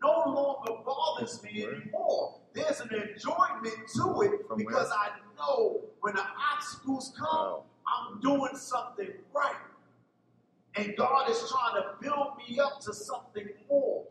[0.02, 2.40] no longer bothers me anymore.
[2.54, 7.64] There's an enjoyment to it From because I know when the obstacles come, Wow.
[7.88, 9.56] I'm doing something right.
[10.76, 14.06] And God is trying to build me up to something more.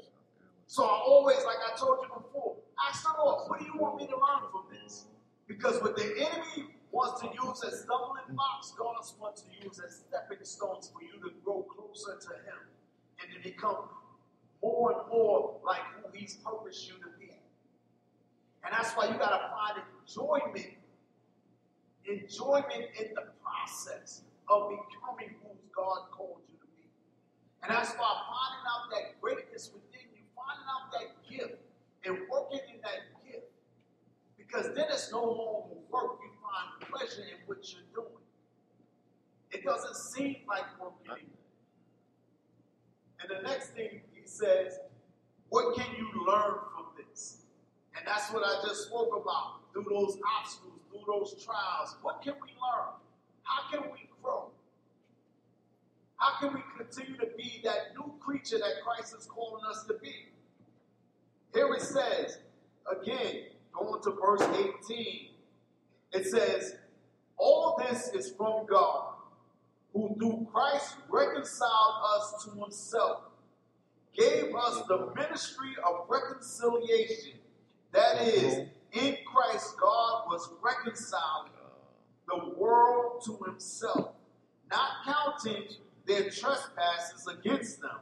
[0.67, 2.57] So I always, like I told you before,
[2.89, 5.07] ask the Lord, what do you want me to learn from this?
[5.47, 10.05] Because what the enemy wants to use as stumbling blocks, God wants to use as
[10.09, 12.61] stepping stones for you to grow closer to Him
[13.21, 13.77] and to become
[14.63, 17.31] more and more like who He's purposed you to be.
[18.65, 20.75] And that's why you got to find enjoyment,
[22.09, 26.89] enjoyment in the process of becoming who God called you to be.
[27.63, 29.94] And that's why finding out that greatness within
[30.69, 31.61] out that gift,
[32.05, 33.47] and working in that gift.
[34.37, 36.19] Because then it's no longer work.
[36.23, 38.23] You find pleasure in what you're doing.
[39.51, 41.31] It doesn't seem like work anymore.
[43.21, 44.79] And the next thing he says,
[45.49, 47.43] what can you learn from this?
[47.97, 49.73] And that's what I just spoke about.
[49.73, 52.95] Through those obstacles, through those trials, what can we learn?
[53.43, 54.51] How can we grow?
[56.17, 59.95] How can we continue to be that new creature that Christ is calling us to
[59.95, 60.29] be?
[61.55, 62.39] Here it says,
[62.91, 64.43] again, going to verse
[64.89, 65.29] 18,
[66.13, 66.75] it says,
[67.37, 69.15] All this is from God,
[69.93, 73.21] who through Christ reconciled us to himself,
[74.17, 77.39] gave us the ministry of reconciliation.
[77.93, 81.53] That is, in Christ, God was reconciling
[82.27, 84.15] the world to himself,
[84.71, 85.69] not counting
[86.07, 88.01] their trespasses against them,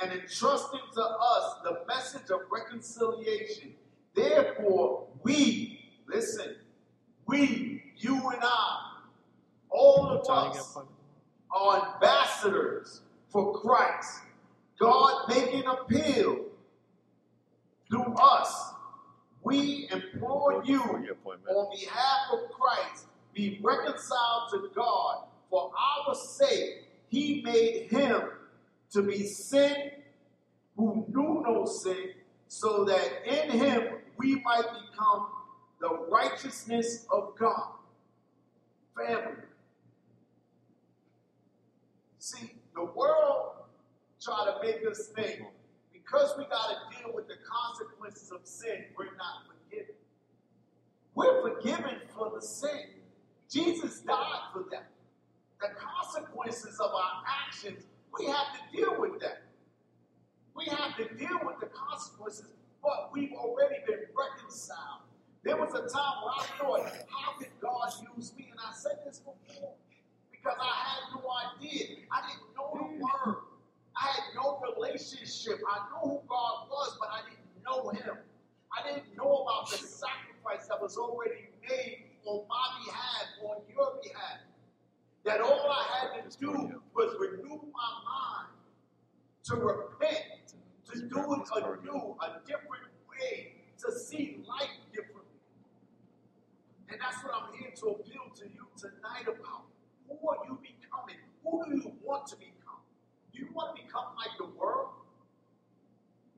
[0.00, 3.74] and entrusting to us the message of reconciliation.
[4.14, 6.56] Therefore, we, listen,
[7.26, 8.98] we, you and I,
[9.70, 10.76] all of us,
[11.54, 14.20] are ambassadors for Christ.
[14.78, 16.46] God making appeal
[17.90, 18.72] through us.
[19.44, 21.56] We implore you for your appointment.
[21.56, 25.24] on behalf of Christ, be reconciled to God.
[25.50, 28.22] For our sake, he made him
[28.92, 29.90] to be sin
[30.76, 32.10] who knew no sin,
[32.48, 33.82] so that in him
[34.16, 35.26] we might become
[35.80, 37.72] the righteousness of God.
[38.96, 39.42] Family.
[42.18, 43.52] See, the world
[44.20, 45.42] try to make us think
[45.92, 49.94] because we got to deal with the consequences of sin, we're not forgiven.
[51.14, 53.00] We're forgiven for the sin.
[53.50, 54.88] Jesus died for that.
[55.60, 57.84] The consequences of our actions,
[58.18, 59.42] we have to deal with that.
[60.54, 65.02] We have to deal with the consequences, but we've already been reconciled.
[65.44, 68.48] There was a time where I thought, how could God use me?
[68.50, 69.74] And I said this before
[70.30, 72.04] because I had no idea.
[72.10, 73.36] I didn't know the word.
[73.96, 75.60] I had no relationship.
[75.68, 78.18] I knew who God was, but I didn't know him.
[78.72, 84.00] I didn't know about the sacrifice that was already made on my behalf, on your
[84.02, 84.40] behalf.
[85.24, 88.48] That all I had to do was renew my mind
[89.44, 90.54] to repent,
[90.90, 95.22] to do it anew, a different way, to see life differently.
[96.90, 99.66] And that's what I'm here to appeal to you tonight about.
[100.08, 101.16] Who are you becoming?
[101.44, 102.82] Who do you want to become?
[103.32, 104.90] Do you want to become like the world?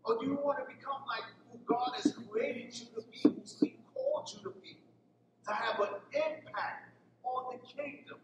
[0.05, 3.59] Or do you want to become like who God has created you to be, who's
[3.61, 4.79] He called you to be?
[5.49, 6.93] To have an impact
[7.25, 8.19] on the kingdom.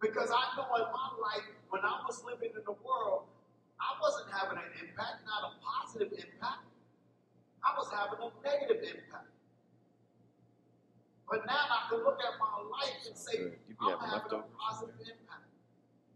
[0.00, 3.26] Because I know in my life, when I was living in the world,
[3.80, 6.66] I wasn't having an impact, not a positive impact.
[7.62, 9.30] I was having a negative impact.
[11.30, 15.50] But now I can look at my life and say, I'm having a positive impact.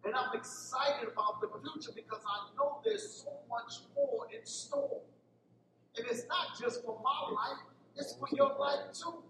[0.05, 5.03] And I'm excited about the future because I know there's so much more in store.
[5.97, 7.63] And it's not just for my life,
[7.97, 9.23] it's for your life too.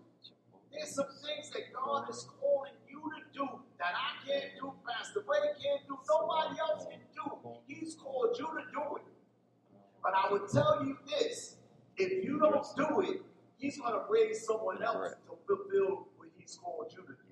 [0.73, 2.73] There's some things that God is calling
[3.11, 7.57] to do that I can't do, Pastor Ray can't do, nobody else can do.
[7.67, 9.03] He's called you to do it.
[10.03, 11.57] But I would tell you this
[11.97, 13.23] if you don't do it,
[13.59, 17.23] He's going to raise someone else to fulfill what He's called you to do.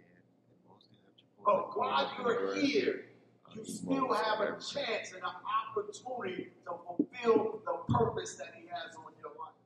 [1.44, 3.06] But while you're here,
[3.54, 5.34] you still have a chance and an
[5.74, 9.58] opportunity to fulfill the purpose that He has on your life.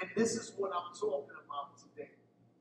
[0.00, 2.10] And this is what I'm talking about today.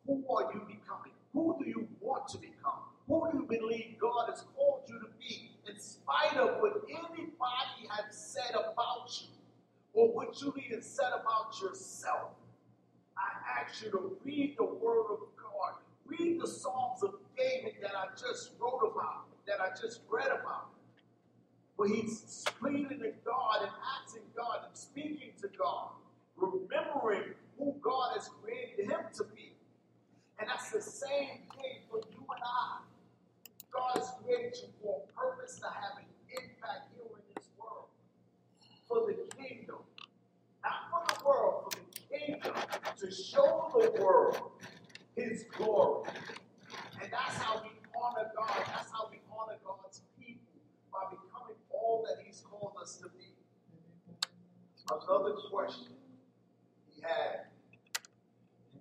[0.08, 1.05] Who are you becoming?
[1.36, 2.80] Who do you want to become?
[3.10, 7.90] Who do you believe God has called you to be in spite of what anybody
[7.90, 9.28] has said about you
[9.94, 12.32] or what you even said about yourself?
[13.18, 15.76] I ask you to read the Word of God.
[16.06, 20.70] Read the Psalms of David that I just wrote about, that I just read about.
[21.76, 23.72] Where he's pleading to God and
[24.02, 25.90] asking God and speaking to God,
[26.38, 29.55] remembering who God has created him to be.
[30.40, 32.80] And that's the same thing for you and I.
[33.72, 37.88] God has created you for a purpose to have an impact here in this world.
[38.88, 39.78] For the kingdom.
[40.64, 42.54] Not for the world, for the kingdom.
[43.00, 44.52] To show the world
[45.16, 46.10] his glory.
[47.02, 48.64] And that's how we honor God.
[48.68, 50.54] That's how we honor God's people
[50.92, 53.26] by becoming all that he's called us to be.
[54.92, 55.94] Another question
[56.94, 57.48] he had,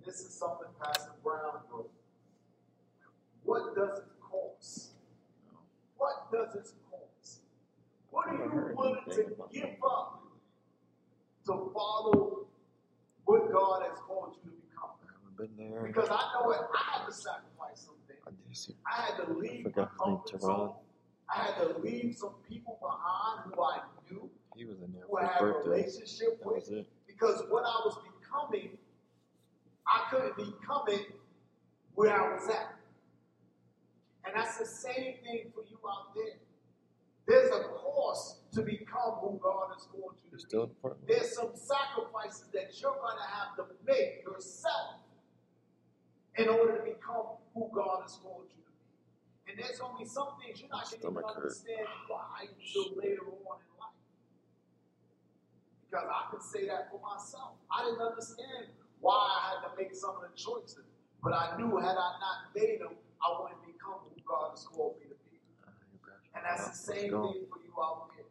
[0.04, 1.90] this is something Pastor Brown wrote.
[3.44, 4.90] What does it cost?
[5.96, 7.40] What does it cost?
[8.10, 10.22] What are you willing to give up
[11.46, 12.46] to follow
[13.24, 14.90] what God has called you to become?
[15.02, 15.82] I haven't been there.
[15.82, 18.16] Because I know it, I had to sacrifice something.
[18.26, 18.74] I did.
[18.86, 20.72] I had to leave my forgot name, comfort zone.
[21.34, 23.80] I had to leave some people behind who I
[24.10, 26.86] knew, He was in there who I had a relationship with, it.
[27.06, 28.76] because what I was becoming,
[29.94, 31.06] I couldn't become it
[31.94, 32.74] where I was at.
[34.26, 36.34] And that's the same thing for you out there.
[37.26, 39.68] There's a cost to become who God
[40.24, 40.70] you You to still be.
[40.72, 40.98] in the park?
[41.06, 45.00] There's some sacrifices that you're going to have to make yourself
[46.36, 49.52] in order to become who God has called you to be.
[49.52, 51.36] And there's gonna some things you're not Stomach hurt.
[51.36, 53.98] understand why until later on in life.
[55.88, 57.54] Because I can say that for myself.
[57.70, 58.66] I didn't understand
[59.04, 60.88] why I had to make some of the choices.
[61.22, 64.96] But I knew had I not made them, I wouldn't become who God has called
[64.96, 65.36] me to be.
[65.36, 66.32] You got you.
[66.32, 68.24] And that's the same thing for you out there.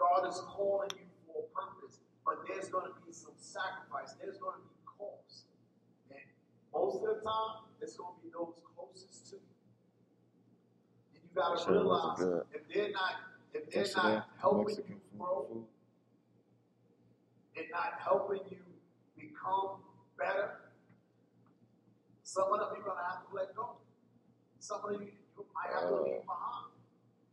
[0.00, 4.16] God is calling you for a purpose, but there's going to be some sacrifice.
[4.16, 5.52] There's going to be cost.
[6.08, 6.24] And
[6.72, 9.52] most of the time, it's going to be those closest to you.
[11.12, 12.20] And you got to Sure, realize
[12.56, 13.12] if they're not,
[13.52, 15.64] if they're Yesterday, not helping Mexican you grow
[17.56, 18.64] and not helping you
[19.16, 19.84] become
[20.18, 20.58] better,
[22.22, 23.78] some of them you're going to have to let go.
[24.58, 26.66] Some of you, you might have to Uh, leave behind.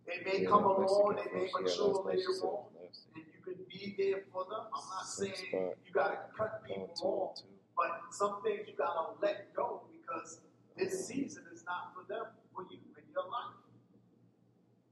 [0.06, 3.26] They may Yeah, come along, they may food she had mature she later on, and
[3.26, 4.70] you can be there for them.
[4.74, 7.44] I'm not saying you got to cut people off,
[7.76, 10.40] but some things you got to let go because
[10.78, 13.58] this season is not for them, for you in your life.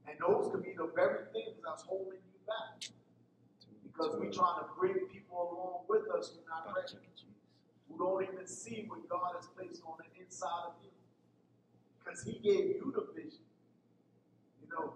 [0.06, 2.90] And those could be the very things that's holding you back
[3.82, 6.98] because we're trying to bring people along with us who are not ready.
[7.94, 10.90] Who don't even see what God has placed on the inside of you.
[11.98, 13.46] Because He gave you the vision.
[14.62, 14.94] You know,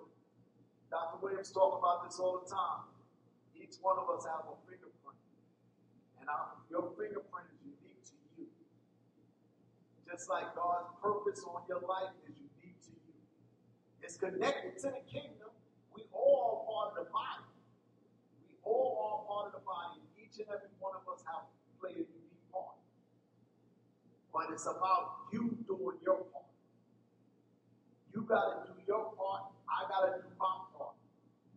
[0.90, 1.18] Dr.
[1.22, 2.90] Williams talk about this all the time.
[3.54, 5.18] Each one of us have a fingerprint.
[6.20, 8.46] And our, your fingerprint is unique to you.
[10.10, 13.14] Just like God's purpose on your life is unique to you.
[14.02, 15.52] It's connected to the kingdom.
[15.94, 17.46] We all are part of the body.
[18.42, 20.00] We all are part of the body.
[20.16, 21.44] Each and every one of us have
[21.80, 22.17] played.
[24.38, 26.46] But it's about you doing your part.
[28.14, 29.50] You got to do your part.
[29.66, 30.94] I got to do my part.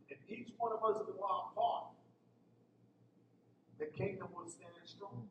[0.10, 1.94] If each one of us do our part,
[3.78, 5.30] the kingdom will stand strong.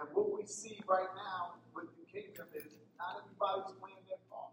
[0.00, 4.50] And what we see right now with the kingdom is not everybody's playing their part.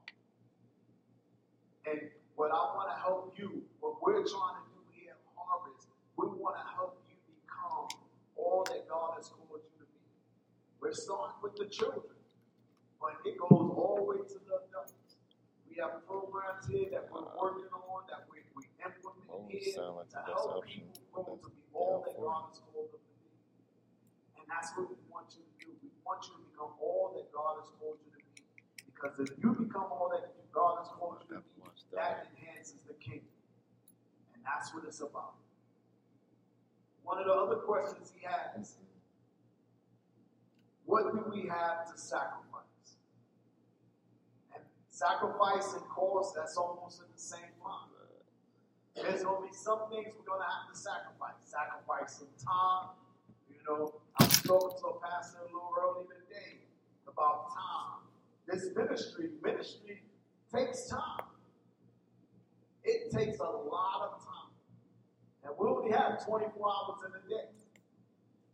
[1.89, 5.89] And what I want to help you, what we're trying to do here at Harvest,
[6.21, 7.89] we want to help you become
[8.37, 10.03] all that God has called you to be.
[10.83, 12.11] We're starting with the children,
[12.99, 15.15] but it goes all the way to the adults.
[15.63, 20.11] We have programs here that we're working on, that we, we implement here sound like
[20.11, 20.83] to the best help option.
[20.91, 23.31] people grow to be all that God has called them to be.
[24.35, 25.71] And that's what we want you to do.
[25.79, 28.43] We want you to become all that God has called you to be.
[28.83, 31.63] Because if you become all that God has called you to be,
[31.95, 32.27] that.
[32.27, 33.31] that enhances the kingdom.
[34.35, 35.39] And that's what it's about.
[37.07, 38.83] One of the other questions he has
[40.85, 42.97] what do we have to sacrifice?
[44.53, 47.93] And sacrifice and cost, that's almost in the same line.
[48.95, 51.33] There's going to be some things we're going to have to sacrifice.
[51.43, 52.93] Sacrifice some time.
[53.49, 56.61] You know, I talking to a pastor a little earlier today
[57.07, 58.05] about time.
[58.47, 60.03] This ministry, ministry
[60.53, 61.25] takes time.
[62.83, 64.51] It takes a lot of time.
[65.43, 67.49] And we only have 24 hours in a day.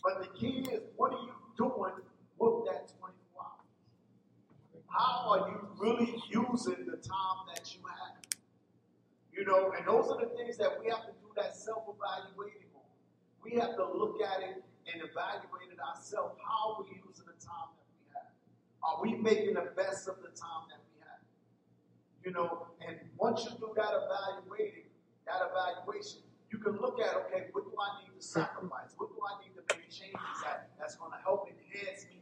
[0.04, 1.94] But the key is, what are you doing
[2.40, 3.12] with that 24
[3.44, 3.68] hours?
[4.88, 8.16] How are you really using the time that you have?
[9.36, 12.88] You know, and those are the things that we have to do that self-evaluating on.
[13.44, 16.36] We have to look at it and evaluate it ourselves.
[16.44, 18.32] How are we using the time that we have?
[18.84, 21.24] Are we making the best of the time that we have?
[22.26, 24.92] You know, and once you do that evaluating,
[25.24, 26.20] that evaluation,
[26.52, 28.92] you can look at, okay, what do I need to sacrifice?
[28.98, 32.20] What do I need to make changes at that's going to help enhance me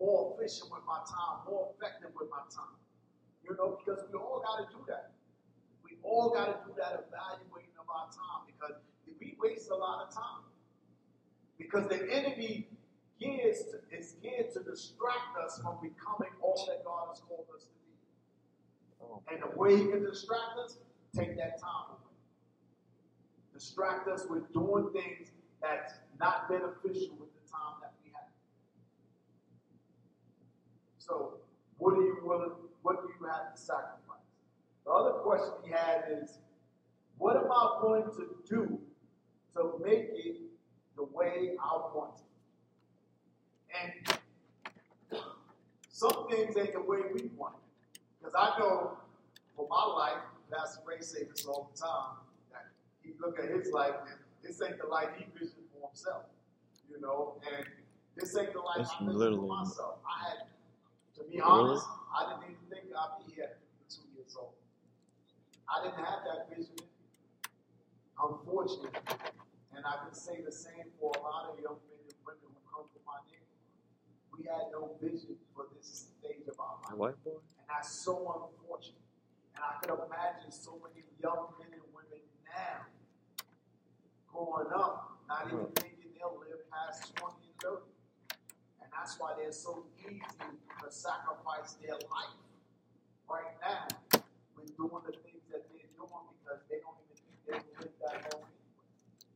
[0.00, 2.76] more efficient with my time, more effective with my time?
[3.44, 5.12] You know, because we all got to do that.
[5.84, 8.76] We all got to do that evaluating of our time because
[9.20, 10.42] we waste a lot of time.
[11.58, 12.68] Because the enemy
[13.20, 17.64] gears to, is geared to distract us from becoming all that God has called us
[17.64, 17.94] to be.
[19.02, 20.76] Oh, And the way he can distract us,
[21.14, 22.14] take that time away.
[23.54, 25.30] Distract us with doing things
[25.62, 28.28] that's not beneficial with the time that we have.
[31.06, 31.34] So,
[31.78, 32.52] what are you willing,
[32.82, 34.02] what do you have to sacrifice?
[34.84, 36.38] The other question he had is,
[37.18, 38.78] what am I going to do
[39.54, 40.36] to make it
[40.96, 42.26] the way I want it?
[43.78, 45.18] And
[45.88, 48.00] some things ain't the way we want it.
[48.18, 48.98] Because I know
[49.56, 52.16] for my life, Pastor Ray say this all the time,
[52.52, 52.66] that
[53.02, 56.22] he look at his life and this ain't the life he visioned for himself.
[56.90, 57.66] You know, and
[58.16, 59.94] this ain't the life That's I visioned for myself.
[60.06, 60.38] I had,
[61.16, 64.52] to be honest, I didn't even think I'd be here at two years old.
[65.64, 66.76] I didn't have that vision.
[68.20, 68.92] Unfortunately.
[69.72, 72.60] And I can say the same for a lot of young men and women who
[72.68, 73.64] come from my neighborhood.
[74.32, 76.96] we had no vision for this stage of our life.
[76.96, 77.12] Boy?
[77.28, 79.04] And that's so unfortunate.
[79.56, 82.88] And I can imagine so many young men and women now
[84.28, 87.95] growing up, not even thinking they'll live past 20 and 30.
[89.06, 92.34] That's why they're so easy to sacrifice their life
[93.30, 93.86] right now
[94.56, 97.94] with doing the things that they're doing because they don't even think they will live
[98.02, 99.30] that long anyway.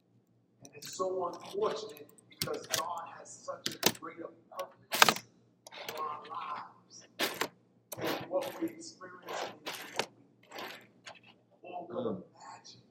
[0.64, 5.22] And it's so unfortunate because God has such a greater purpose
[5.86, 7.06] for our lives.
[8.00, 10.08] And what we experience is what
[11.62, 12.82] we all could imagine.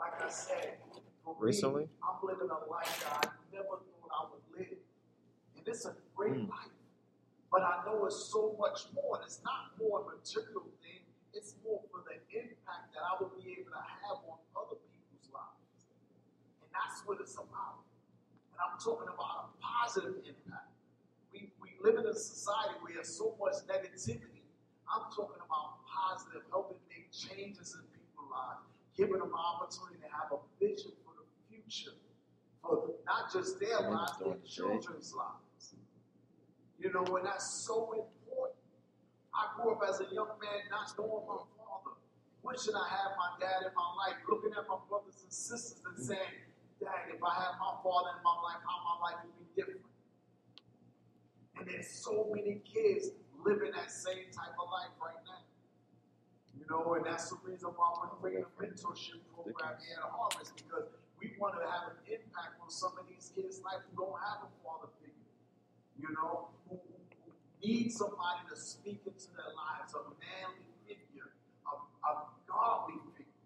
[0.00, 0.78] Like I said,
[1.22, 1.86] for me, Recently?
[2.02, 4.78] I'm living a life that I never thought I would live.
[5.66, 6.48] It's a great Mm.
[6.48, 6.70] life.
[7.50, 9.16] But I know it's so much more.
[9.16, 11.02] And it's not more a material thing,
[11.32, 15.28] it's more for the impact that I will be able to have on other people's
[15.32, 15.86] lives.
[16.62, 17.82] And that's what it's about.
[18.52, 20.70] And I'm talking about a positive impact.
[21.32, 24.42] We, we live in a society where there's so much negativity.
[24.88, 28.60] I'm talking about positive, helping make changes in people's lives,
[28.96, 31.94] giving them an opportunity to have a vision for the future,
[32.62, 35.45] for not just their lives, their the children's lives.
[36.78, 38.60] You know, and that's so important.
[39.32, 41.96] I grew up as a young man not knowing my father,
[42.42, 45.96] wishing I had my dad in my life, looking at my brothers and sisters and
[45.96, 46.08] mm.
[46.08, 46.36] saying,
[46.80, 49.80] Dad, if I had my father in my life, how my life would be different.
[51.56, 55.40] And there's so many kids living that same type of life right now.
[56.52, 60.56] You know, and that's the reason why we're creating a mentorship program here at Harvest
[60.56, 60.88] because
[61.20, 64.44] we want to have an impact on some of these kids' life who don't have
[64.44, 65.05] a father figure.
[65.98, 66.78] You know, who,
[67.66, 71.34] need somebody to speak into their lives, a manly figure,
[71.66, 71.72] a,
[72.06, 72.12] a
[72.46, 73.42] godly figure.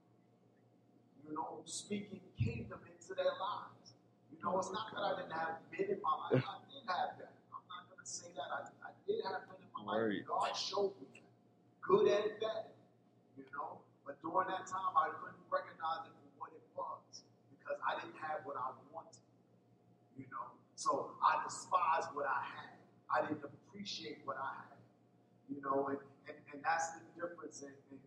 [1.24, 3.96] You know, speaking kingdom into their lives.
[4.28, 6.42] You know, it's not that I didn't have men in my life.
[6.42, 7.32] I did have that.
[7.54, 8.48] I'm not going to say that.
[8.50, 10.26] I, I did have men in my life.
[10.26, 11.30] God showed me that.
[11.80, 12.72] Good and bad.
[13.38, 13.80] You know?
[14.04, 17.24] But during that time, I couldn't recognize it for what it was
[17.54, 19.22] because I didn't have what I wanted.
[20.18, 20.49] You know?
[20.80, 22.72] So I despised what I had.
[23.12, 24.80] I didn't appreciate what I had.
[25.52, 25.92] You know?
[25.92, 27.60] And, and, and that's the difference.
[27.60, 28.00] And, and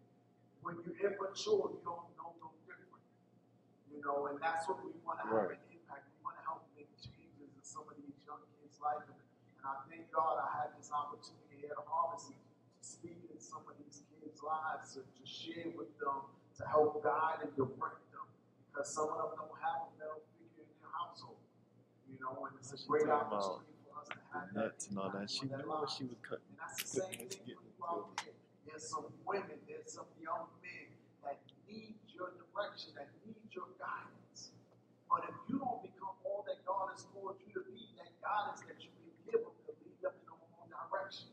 [0.66, 3.06] when you're immature, you don't know no different.
[3.94, 5.62] You know, and that's what we want to have Right.
[5.62, 6.10] an impact.
[6.18, 9.06] We want to help make changes in some of these young kids' life.
[9.06, 12.38] And, and I thank God I had this opportunity here at Harvest to
[12.82, 16.26] speak in some of these kids' lives, to, to share with them,
[16.58, 18.26] to help guide and direct them.
[18.74, 21.38] Because some of them don't have a male figure in their household.
[22.10, 25.12] You know, and it's a great opportunity for us to have that Nuts and all
[25.12, 25.28] that.
[25.30, 26.48] She knew what she was cutting.
[26.56, 28.34] And that's the same thing you out there.
[28.64, 30.88] There's some women, there's some young men
[31.28, 34.56] that need your direction, that need your guidance.
[35.12, 38.64] But if you don't become all that God has called you to be, that guidance
[38.66, 41.30] that you've been given will lead them in the wrong direction.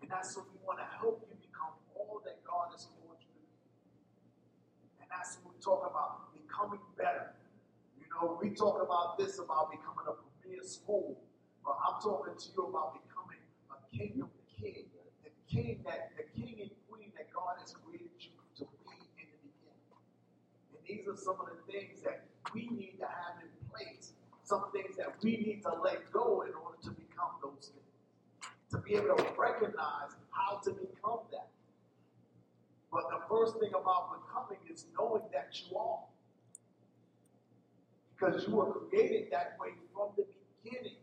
[0.00, 3.28] And that's what we want to help you become all that God has called you
[3.34, 3.50] to be.
[5.02, 7.37] And that's what we talk about, becoming better.
[8.20, 11.16] Know, we talk about this about becoming a premier school,
[11.64, 13.38] but I'm talking to you about becoming
[13.70, 14.90] a kingdom king,
[15.22, 19.30] the king that the king and queen that God has created you to be in
[19.30, 19.86] the beginning.
[20.74, 24.12] And these are some of the things that we need to have in place,
[24.42, 27.94] some things that we need to let go in order to become those things,
[28.74, 31.54] to be able to recognize how to become that.
[32.90, 36.02] But the first thing about becoming is knowing that you are.
[38.18, 40.24] Because you were created that way from the
[40.62, 40.96] beginning.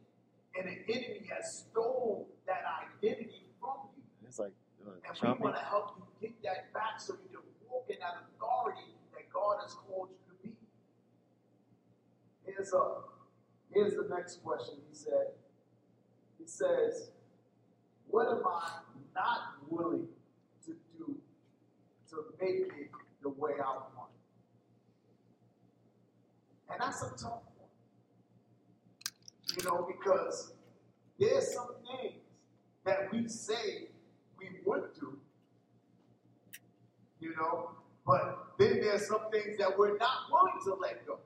[0.57, 2.63] And the enemy has stolen that
[2.99, 4.03] identity from you.
[4.27, 4.51] It's like
[4.85, 7.97] uh, And we want to help you get that back so you can walk in
[7.99, 10.55] that authority that God has called you to be.
[12.45, 13.01] Here's a
[13.73, 14.75] here's the next question.
[14.89, 15.35] He said,
[16.39, 17.11] he says,
[18.07, 18.79] What am I
[19.15, 19.39] not
[19.69, 20.07] willing
[20.65, 21.15] to do
[22.09, 22.91] to make it
[23.21, 23.94] the way I want?
[26.69, 27.69] It?" And that's a tough one.
[29.57, 30.53] You know, because
[31.19, 32.21] there's some things
[32.85, 33.89] that we say
[34.37, 35.17] we would do,
[37.19, 37.71] you know,
[38.05, 41.19] but then there's some things that we're not willing to let go.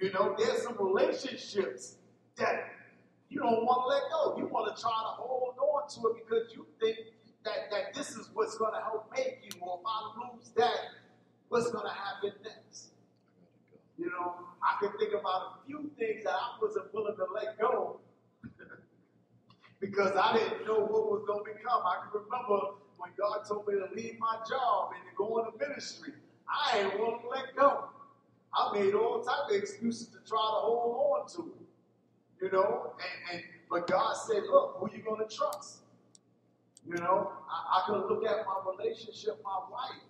[0.00, 1.96] You know, there's some relationships
[2.36, 2.70] that
[3.28, 4.38] you don't want to let go.
[4.38, 6.98] You want to try to hold on to it because you think
[7.44, 10.76] that, that this is what's going to help make you, or if I lose that,
[11.48, 12.89] what's going to happen next?
[14.00, 17.58] You know, I can think about a few things that I wasn't willing to let
[17.60, 18.00] go
[19.80, 21.82] because I didn't know what was going to become.
[21.84, 25.52] I can remember when God told me to leave my job and to go into
[25.58, 26.14] ministry.
[26.48, 27.90] I ain't willing to let go.
[28.54, 31.66] I made all type of excuses to try to hold on to it.
[32.42, 35.80] You know, and, and but God said, look, who you gonna trust?
[36.88, 40.00] You know, I, I could look at my relationship, my wife.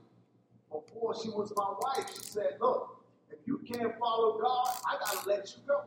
[0.70, 2.99] Before she was my wife, she said, look,
[3.46, 5.82] you can't follow God, I gotta let you go.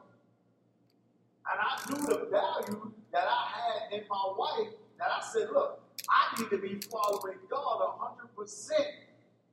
[1.52, 5.82] And I knew the value that I had in my wife that I said, look,
[6.10, 7.98] I need to be following God
[8.38, 8.72] 100%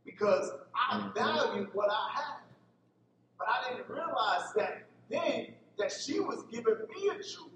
[0.04, 1.18] because I mm-hmm.
[1.18, 2.40] value what I have.
[3.38, 5.48] But I didn't realize that then
[5.78, 7.50] that she was giving me a truth.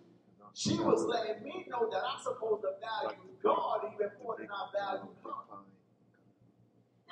[0.55, 4.69] She was letting me know that I'm supposed to value God even more than I
[4.73, 5.59] value her.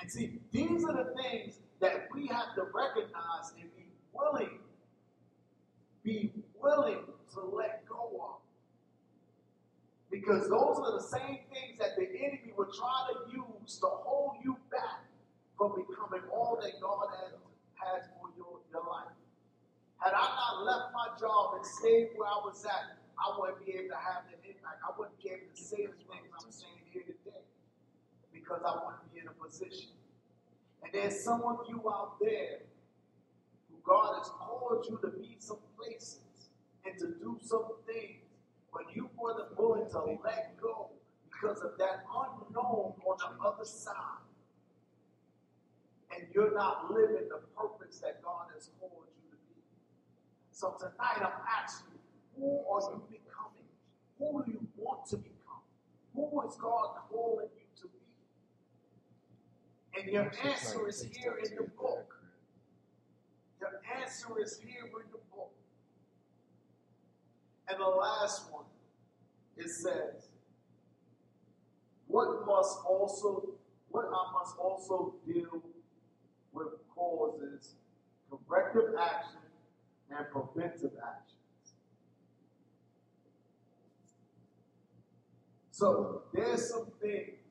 [0.01, 4.61] And see, these are the things that we have to recognize and be willing,
[6.05, 7.03] be willing
[7.35, 8.39] to let go of.
[10.11, 14.37] Because those are the same things that the enemy would try to use to hold
[14.45, 15.11] you back
[15.59, 17.35] from becoming all that God has,
[17.75, 19.11] has for your, your life.
[19.99, 23.73] Had I not left my job and stayed where I was at, I wouldn't be
[23.75, 24.79] able to have that impact.
[24.87, 27.43] I wouldn't be able to say the things I'm saying here today
[28.33, 29.91] because I wouldn't be in a position.
[30.83, 32.59] And there's some of you out there
[33.71, 36.21] who God has called you to be some places
[36.85, 38.23] and to do some things,
[38.73, 40.91] but you weren't willing to let go
[41.25, 43.95] because of that unknown on the other side.
[46.15, 49.63] And you're not living the purpose that God has called you to be.
[50.51, 51.99] So tonight I'm asking
[52.39, 53.69] who are you becoming?
[54.19, 55.63] Who do you want to become?
[56.15, 57.62] Who is God calling you?
[59.99, 62.15] And your answer is here in the book.
[63.61, 65.53] Your answer is here in the book.
[67.69, 68.65] And the last one,
[69.57, 70.29] it says,
[72.07, 73.55] what must also,
[73.91, 75.63] what I must also deal
[76.53, 77.75] with causes
[78.47, 79.41] corrective action
[80.11, 81.75] and preventive actions.
[85.71, 87.42] So there's some things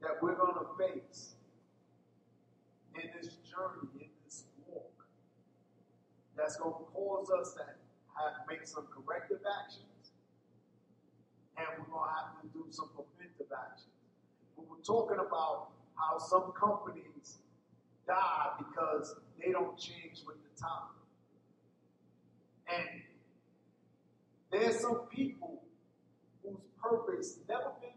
[0.00, 1.34] that we're going to face
[2.94, 5.06] in this journey, in this walk,
[6.36, 10.12] that's going to cause us to have to make some corrective actions,
[11.56, 13.92] and we're going to have to do some preventive actions.
[14.56, 17.38] But we're talking about how some companies
[18.06, 20.96] die because they don't change with the time.
[22.68, 23.02] And
[24.50, 25.62] there's some people
[26.42, 27.89] whose purpose never been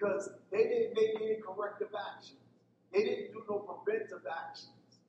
[0.00, 2.40] because they didn't make any corrective actions.
[2.92, 5.04] They didn't do no preventive actions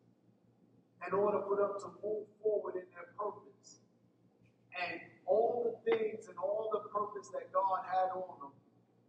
[1.07, 3.79] in order for them to move forward in their purpose.
[4.75, 8.53] And all the things and all the purpose that God had on them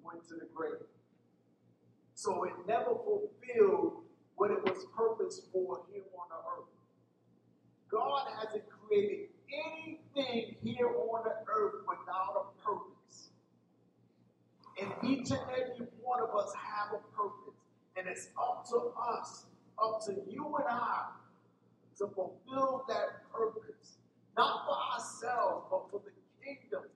[0.02, 0.86] went to the grave.
[2.14, 4.04] So it never fulfilled
[4.36, 6.70] what it was purposed for here on the earth.
[7.90, 13.30] God hasn't created anything here on the earth without a purpose.
[14.80, 15.71] And each and every
[16.42, 17.54] us have a purpose.
[17.96, 19.46] And it's up to us,
[19.78, 21.12] up to you and I,
[21.98, 23.98] to fulfill that purpose.
[24.36, 26.12] Not for ourselves, but for the
[26.42, 26.88] kingdom.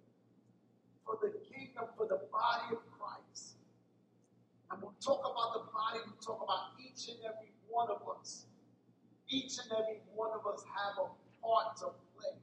[1.04, 3.56] For the kingdom, for the body of Christ.
[4.70, 8.46] And we'll talk about the body, we talk about each and every one of us.
[9.28, 11.08] Each and every one of us have a
[11.44, 11.86] part to
[12.16, 12.34] play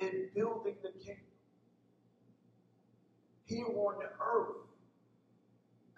[0.00, 1.24] in building the kingdom
[3.44, 4.69] here on the earth.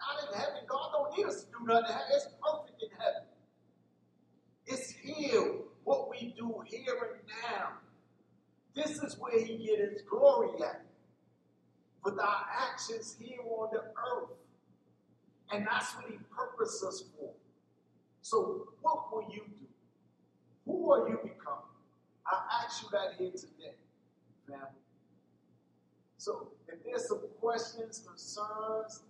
[0.03, 0.61] Not in heaven.
[0.67, 1.95] God don't need us to do nothing.
[2.13, 3.23] It's perfect in heaven.
[4.65, 7.69] It's here, what we do here and now.
[8.75, 10.85] This is where He get His glory at.
[12.03, 14.29] With our actions here on the earth.
[15.51, 17.31] And that's what He purposed us for.
[18.21, 19.67] So, what will you do?
[20.65, 21.59] Who are you becoming?
[22.25, 23.75] I ask you that here today,
[24.47, 24.65] family.
[26.17, 29.01] So, if there's some questions, concerns,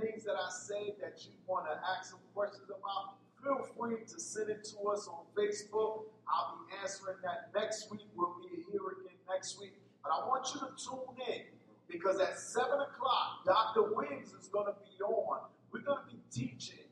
[0.00, 4.20] things that I say that you want to ask some questions about, feel free to
[4.20, 6.04] send it to us on Facebook.
[6.28, 8.06] I'll be answering that next week.
[8.14, 9.74] We'll be here again next week.
[10.02, 11.42] But I want you to tune in
[11.90, 13.94] because at 7 o'clock, Dr.
[13.94, 15.40] Williams is going to be on.
[15.72, 16.84] We're going to be teaching.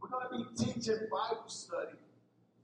[0.00, 1.98] We're going to be teaching Bible study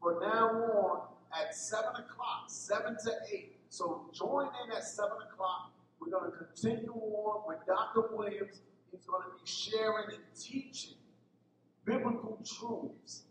[0.00, 1.00] from now on
[1.32, 3.52] at 7 o'clock, 7 to 8.
[3.68, 5.72] So join in at 7 o'clock.
[6.00, 8.14] We're going to continue on with Dr.
[8.14, 8.60] Williams.
[8.94, 10.94] He's going to be sharing and teaching
[11.84, 13.22] biblical truths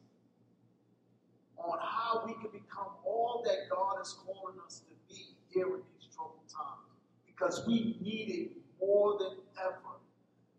[1.57, 5.81] on how we can become all that God is calling us to be here in
[5.95, 6.91] these troubled times.
[7.25, 8.51] Because we need it
[8.81, 9.99] more than ever.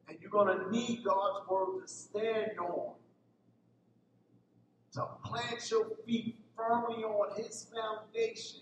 [0.09, 2.94] And you're going to need God's word to stand on,
[4.94, 8.61] to plant your feet firmly on His foundation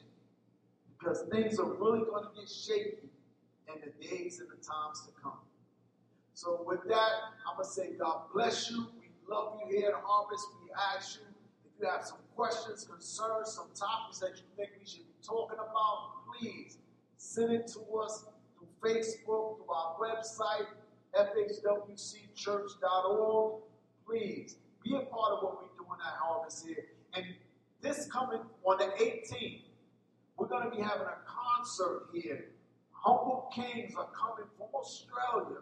[0.98, 3.10] because things are really going to get shaky
[3.68, 5.38] in the days and the times to come.
[6.34, 7.10] So, with that,
[7.46, 8.86] I'm to say, God bless you.
[8.98, 10.46] We love you here at Harvest.
[10.62, 11.26] We ask you
[11.64, 15.58] if you have some questions, concerns, some topics that you think we should be talking
[15.58, 16.78] about, please
[17.16, 18.24] send it to us
[18.56, 20.66] through Facebook, through our website,
[21.14, 23.62] fhwcchurch.org.
[24.06, 26.86] Please be a part of what we're doing at Harvest here.
[27.14, 27.26] And
[27.80, 29.62] this coming on the 18th,
[30.36, 32.46] we're going to be having a concert here.
[32.92, 35.58] Humble Kings are coming from Australia.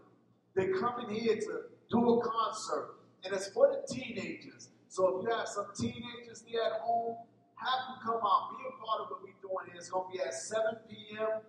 [0.54, 2.96] They're coming here to do a concert.
[3.24, 4.70] And it's for the teenagers.
[4.88, 7.16] So if you have some teenagers there at home,
[7.56, 9.76] have them come out, be a part of what we're doing here.
[9.76, 11.42] It's going to be at 7 p.m.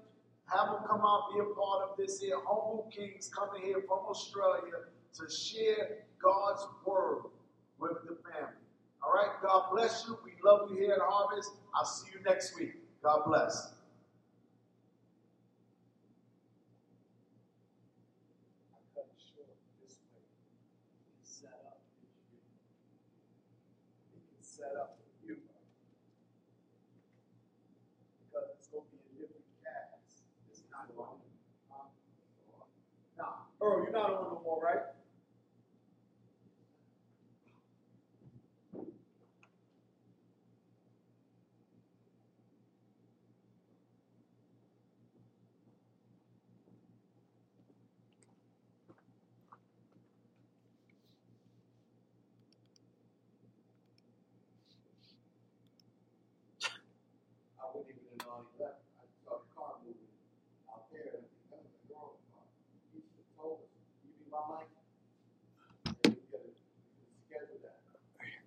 [0.45, 2.35] Have them come out, be a part of this here.
[2.37, 7.23] Humble Kings coming here from Australia to share God's word
[7.79, 8.55] with the family.
[9.03, 10.17] All right, God bless you.
[10.23, 11.51] We love you here at Harvest.
[11.75, 12.73] I'll see you next week.
[13.03, 13.73] God bless.
[18.71, 19.49] I cut it short
[19.81, 20.21] this way.
[20.93, 22.37] You can set up his view.
[24.13, 25.37] You can set up the view.
[28.29, 30.21] Because it's going to be a different cast.
[30.49, 31.17] It's not one.
[31.73, 31.89] Um,
[33.17, 34.83] nah, Earl, you're not on no more, right?
[57.59, 58.81] I wouldn't even have known he left.
[58.99, 60.11] I saw the car moving
[60.69, 62.45] out there and it was a girl's car.
[62.93, 63.71] He should have told us,
[64.03, 64.69] you be my mic?
[66.05, 66.57] And we could have
[67.27, 67.79] scheduled that.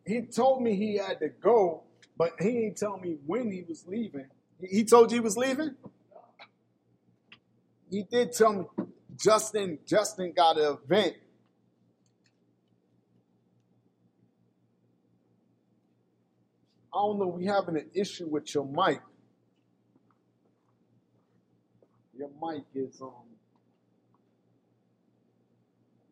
[0.06, 1.84] He told me he had to go,
[2.16, 4.26] but he ain't tell me when he was leaving.
[4.60, 5.74] He told you he was leaving?
[7.90, 8.64] He did tell me
[9.16, 11.14] Justin Justin got an event.
[16.92, 19.00] I don't know, we having an issue with your mic.
[22.16, 23.10] Your mic is um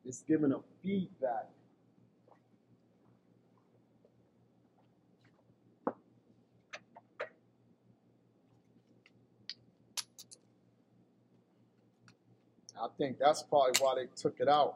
[0.04, 1.48] it's giving a feedback.
[12.82, 14.74] I think that's probably why they took it out.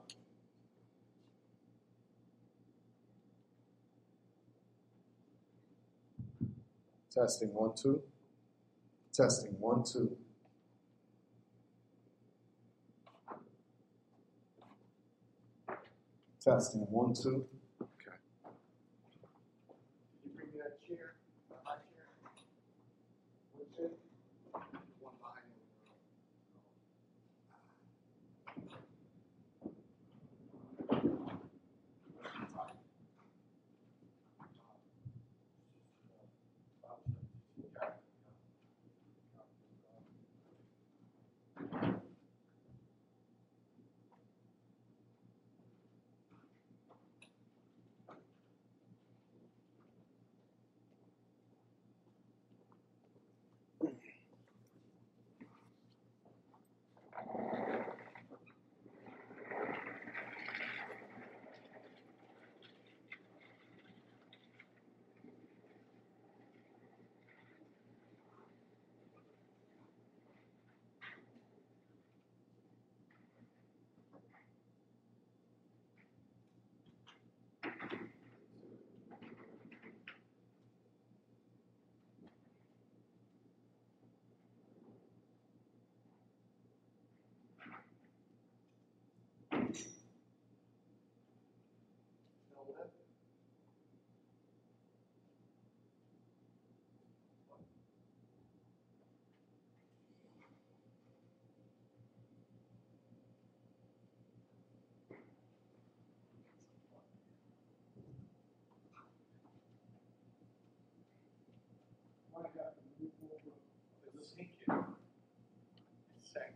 [7.13, 8.01] Testing one, two.
[9.13, 10.17] Testing one, two.
[16.41, 17.45] Testing one, two.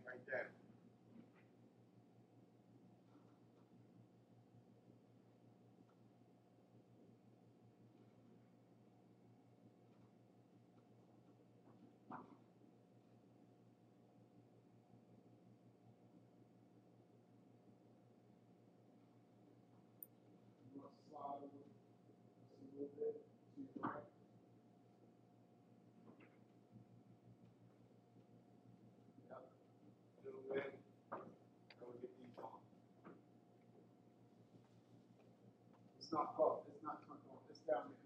[0.05, 0.49] Right there.
[20.73, 21.49] You want to slide a
[22.75, 23.15] little bit
[23.55, 24.10] to right.
[36.13, 36.67] Not closed.
[36.73, 37.39] It's not on.
[37.49, 38.00] It's down there.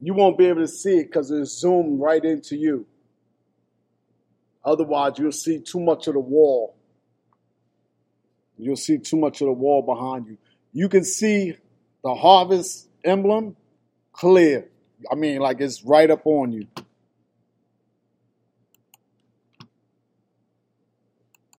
[0.00, 2.86] You won't be able to see it because it's zoomed right into you.
[4.64, 6.76] Otherwise, you'll see too much of the wall.
[8.58, 10.38] You'll see too much of the wall behind you.
[10.72, 11.54] You can see
[12.02, 13.56] the harvest emblem
[14.12, 14.68] clear.
[15.10, 16.66] I mean, like it's right up on you.